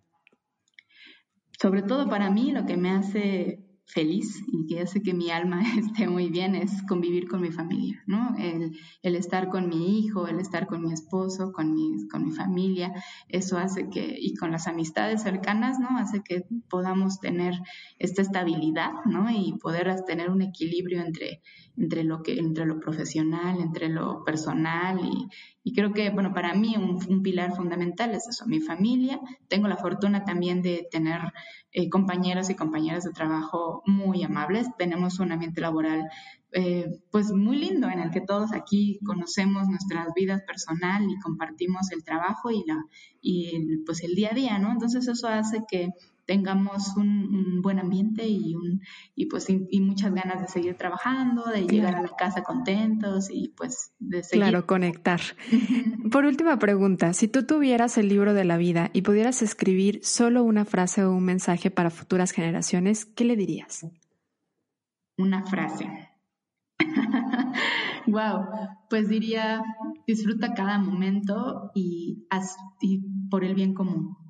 Sobre 1.61 1.83
todo 1.83 2.09
para 2.09 2.31
mí 2.31 2.53
lo 2.53 2.67
que 2.67 2.77
me 2.77 2.91
hace 2.91 3.66
feliz 3.87 4.43
y 4.49 4.67
que 4.67 4.81
hace 4.81 5.01
que 5.01 5.15
mi 5.15 5.31
alma 5.31 5.61
esté 5.79 6.09
muy 6.09 6.29
bien 6.29 6.55
es 6.55 6.83
convivir 6.89 7.29
con 7.29 7.41
mi 7.41 7.51
familia, 7.51 8.03
¿no? 8.07 8.35
El, 8.39 8.77
estar 9.17 9.49
con 9.49 9.69
mi 9.69 10.01
hijo, 10.01 10.27
el 10.27 10.41
estar 10.41 10.67
con 10.67 10.83
mi 10.83 10.93
esposo, 10.93 11.53
con 11.53 11.73
mi, 11.73 12.07
con 12.09 12.25
mi 12.25 12.33
familia, 12.33 12.93
eso 13.29 13.57
hace 13.57 13.89
que, 13.89 14.17
y 14.19 14.35
con 14.35 14.51
las 14.51 14.67
amistades 14.67 15.23
cercanas, 15.23 15.79
¿no? 15.79 15.97
Hace 15.99 16.23
que 16.23 16.45
podamos 16.69 17.21
tener 17.21 17.55
esta 17.99 18.23
estabilidad, 18.23 18.93
¿no? 19.07 19.31
Y 19.31 19.55
poder 19.59 20.03
tener 20.05 20.31
un 20.31 20.43
equilibrio 20.43 21.03
entre, 21.03 21.41
entre, 21.77 22.05
lo, 22.05 22.23
que, 22.23 22.39
entre 22.39 22.67
lo 22.67 22.81
profesional, 22.81 23.61
entre 23.61 23.89
lo 23.89 24.25
personal 24.25 25.01
y, 25.01 25.29
y 25.67 25.73
creo 25.73 25.93
que, 25.93 26.11
bueno, 26.11 26.33
para 26.33 26.55
mí 26.55 26.77
un, 26.77 27.25
pilar 27.25 27.57
fundamental 27.57 28.15
es 28.15 28.29
eso, 28.29 28.47
mi 28.47 28.61
familia. 28.61 29.19
Tengo 29.49 29.67
la 29.67 29.77
fortuna 29.77 30.25
también 30.25 30.63
de 30.63 30.87
tener 30.93 31.21
eh, 31.73 31.91
compañeros 31.91 32.51
y 32.51 32.55
compañeras 32.55 33.03
de 33.03 33.11
trabajo 33.11 33.83
muy 33.85 34.23
amables. 34.23 34.69
Tenemos 34.79 35.19
un 35.19 35.33
ambiente 35.33 35.61
laboral 35.61 36.09
eh, 36.53 37.01
pues 37.11 37.33
muy 37.33 37.57
lindo 37.57 37.89
en 37.89 37.99
el 37.99 38.13
que 38.13 38.21
todos 38.21 38.53
aquí 38.53 39.01
conocemos 39.05 39.67
nuestras 39.67 40.15
vidas 40.15 40.43
personal 40.47 41.03
y 41.11 41.19
compartimos 41.19 41.91
el 41.91 42.05
trabajo 42.05 42.53
y 42.53 42.63
la 42.65 42.85
y 43.21 43.79
pues 43.85 44.05
el 44.05 44.15
día 44.15 44.29
a 44.31 44.35
día, 44.37 44.59
¿no? 44.61 44.71
Entonces 44.71 45.09
eso 45.09 45.27
hace 45.27 45.65
que 45.69 45.91
tengamos 46.27 46.97
un, 46.97 47.63
buen 47.63 47.79
ambiente 47.79 48.27
y, 48.27 48.55
un, 48.55 48.83
y 49.15 49.27
pues 49.27 49.49
y, 49.49 49.81
muchas 49.81 50.13
ganas 50.13 50.43
de 50.43 50.49
seguir 50.49 50.77
trabajando, 50.77 51.45
de 51.47 51.67
llegar 51.67 51.95
a 51.95 52.03
la 52.03 52.15
casa 52.17 52.43
contentos 52.43 53.29
y 53.31 53.55
pues 53.57 53.93
de 53.99 54.23
seguir. 54.23 54.43
Claro, 54.43 54.67
conectar. 54.67 55.21
Por 56.11 56.25
última 56.25 56.59
pregunta, 56.59 57.13
si 57.13 57.29
tú 57.29 57.47
tuvieras 57.47 57.97
el 57.97 58.09
libro 58.09 58.35
de 58.35 58.45
la 58.45 58.57
vida 58.57 58.91
y 58.93 59.03
pudieras 59.03 59.41
escribir 59.43 60.01
solo 60.03 60.43
una 60.43 60.65
frase 60.65 61.05
o 61.05 61.13
un 61.13 61.25
mensaje 61.25 61.71
para 61.71 61.91
futuras 61.91 62.33
generaciones, 62.33 63.05
¿qué 63.05 63.25
le 63.25 63.37
dirías? 63.37 63.87
Una 65.17 65.47
frase. 65.47 65.89
wow, 68.07 68.47
pues 68.91 69.09
diría, 69.09 69.63
disfruta 70.07 70.55
cada 70.55 70.79
momento 70.79 71.71
y, 71.75 72.27
haz, 72.31 72.57
y 72.81 73.01
por 73.31 73.45
el 73.45 73.55
bien 73.55 73.73
común. 73.73 74.26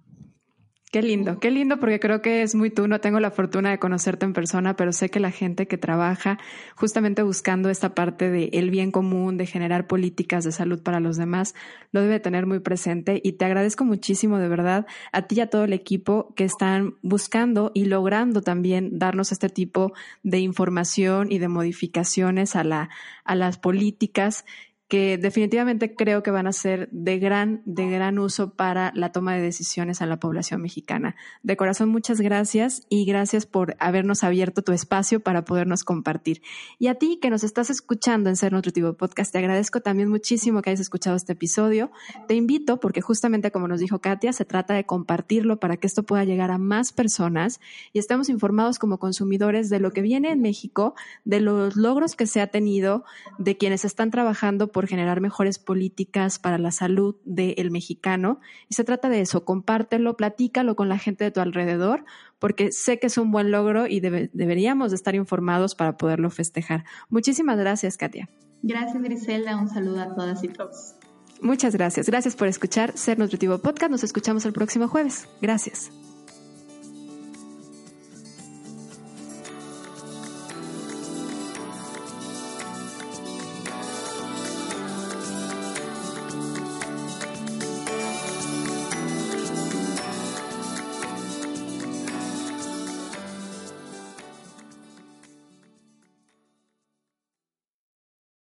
Qué 0.96 1.02
lindo, 1.02 1.38
qué 1.40 1.50
lindo 1.50 1.78
porque 1.78 2.00
creo 2.00 2.22
que 2.22 2.40
es 2.40 2.54
muy 2.54 2.70
tú, 2.70 2.88
no 2.88 3.02
tengo 3.02 3.20
la 3.20 3.30
fortuna 3.30 3.68
de 3.70 3.78
conocerte 3.78 4.24
en 4.24 4.32
persona, 4.32 4.76
pero 4.76 4.94
sé 4.94 5.10
que 5.10 5.20
la 5.20 5.30
gente 5.30 5.68
que 5.68 5.76
trabaja 5.76 6.38
justamente 6.74 7.22
buscando 7.22 7.68
esta 7.68 7.94
parte 7.94 8.30
de 8.30 8.48
el 8.54 8.70
bien 8.70 8.90
común, 8.90 9.36
de 9.36 9.44
generar 9.44 9.88
políticas 9.88 10.42
de 10.42 10.52
salud 10.52 10.82
para 10.82 10.98
los 10.98 11.18
demás, 11.18 11.54
lo 11.92 12.00
debe 12.00 12.18
tener 12.18 12.46
muy 12.46 12.60
presente. 12.60 13.20
Y 13.22 13.32
te 13.32 13.44
agradezco 13.44 13.84
muchísimo 13.84 14.38
de 14.38 14.48
verdad 14.48 14.86
a 15.12 15.26
ti 15.26 15.34
y 15.36 15.40
a 15.40 15.50
todo 15.50 15.64
el 15.64 15.74
equipo 15.74 16.32
que 16.34 16.44
están 16.44 16.94
buscando 17.02 17.72
y 17.74 17.84
logrando 17.84 18.40
también 18.40 18.98
darnos 18.98 19.32
este 19.32 19.50
tipo 19.50 19.92
de 20.22 20.38
información 20.38 21.30
y 21.30 21.36
de 21.36 21.48
modificaciones 21.48 22.56
a 22.56 22.64
la 22.64 22.88
a 23.22 23.34
las 23.34 23.58
políticas 23.58 24.46
que 24.88 25.18
definitivamente 25.18 25.94
creo 25.96 26.22
que 26.22 26.30
van 26.30 26.46
a 26.46 26.52
ser 26.52 26.88
de 26.92 27.18
gran, 27.18 27.62
de 27.64 27.90
gran 27.90 28.18
uso 28.18 28.50
para 28.54 28.92
la 28.94 29.10
toma 29.10 29.34
de 29.34 29.42
decisiones 29.42 30.00
a 30.00 30.06
la 30.06 30.18
población 30.20 30.62
mexicana. 30.62 31.16
De 31.42 31.56
corazón, 31.56 31.88
muchas 31.88 32.20
gracias 32.20 32.86
y 32.88 33.04
gracias 33.04 33.46
por 33.46 33.76
habernos 33.80 34.22
abierto 34.22 34.62
tu 34.62 34.72
espacio 34.72 35.18
para 35.20 35.44
podernos 35.44 35.82
compartir. 35.82 36.40
Y 36.78 36.86
a 36.86 36.94
ti 36.94 37.18
que 37.20 37.30
nos 37.30 37.42
estás 37.42 37.68
escuchando 37.68 38.30
en 38.30 38.36
Ser 38.36 38.52
Nutritivo 38.52 38.92
Podcast, 38.92 39.32
te 39.32 39.38
agradezco 39.38 39.80
también 39.80 40.08
muchísimo 40.08 40.62
que 40.62 40.70
hayas 40.70 40.80
escuchado 40.80 41.16
este 41.16 41.32
episodio. 41.32 41.90
Te 42.28 42.34
invito, 42.34 42.78
porque 42.78 43.00
justamente 43.00 43.50
como 43.50 43.66
nos 43.66 43.80
dijo 43.80 44.00
Katia, 44.00 44.32
se 44.32 44.44
trata 44.44 44.74
de 44.74 44.86
compartirlo 44.86 45.58
para 45.58 45.78
que 45.78 45.88
esto 45.88 46.04
pueda 46.04 46.24
llegar 46.24 46.52
a 46.52 46.58
más 46.58 46.92
personas 46.92 47.60
y 47.92 47.98
estemos 47.98 48.28
informados 48.28 48.78
como 48.78 48.98
consumidores 48.98 49.68
de 49.68 49.80
lo 49.80 49.90
que 49.90 50.02
viene 50.02 50.30
en 50.30 50.42
México, 50.42 50.94
de 51.24 51.40
los 51.40 51.74
logros 51.74 52.14
que 52.14 52.28
se 52.28 52.40
ha 52.40 52.46
tenido, 52.46 53.04
de 53.38 53.56
quienes 53.56 53.84
están 53.84 54.12
trabajando 54.12 54.70
por 54.76 54.88
generar 54.88 55.22
mejores 55.22 55.58
políticas 55.58 56.38
para 56.38 56.58
la 56.58 56.70
salud 56.70 57.16
del 57.24 57.70
mexicano. 57.70 58.40
Y 58.68 58.74
se 58.74 58.84
trata 58.84 59.08
de 59.08 59.22
eso, 59.22 59.42
compártelo, 59.42 60.18
platícalo 60.18 60.76
con 60.76 60.90
la 60.90 60.98
gente 60.98 61.24
de 61.24 61.30
tu 61.30 61.40
alrededor, 61.40 62.04
porque 62.38 62.70
sé 62.72 62.98
que 62.98 63.06
es 63.06 63.16
un 63.16 63.30
buen 63.30 63.50
logro 63.50 63.86
y 63.86 64.00
deberíamos 64.00 64.90
de 64.90 64.96
estar 64.96 65.14
informados 65.14 65.74
para 65.74 65.96
poderlo 65.96 66.28
festejar. 66.28 66.84
Muchísimas 67.08 67.56
gracias, 67.56 67.96
Katia. 67.96 68.28
Gracias, 68.62 69.02
Grisela. 69.02 69.56
Un 69.56 69.70
saludo 69.70 70.02
a 70.02 70.14
todas 70.14 70.44
y 70.44 70.48
todos. 70.48 70.94
Muchas 71.40 71.74
gracias. 71.74 72.06
Gracias 72.06 72.36
por 72.36 72.46
escuchar 72.46 72.92
Ser 72.98 73.18
Nutritivo 73.18 73.56
Podcast. 73.56 73.90
Nos 73.90 74.04
escuchamos 74.04 74.44
el 74.44 74.52
próximo 74.52 74.88
jueves. 74.88 75.26
Gracias. 75.40 75.90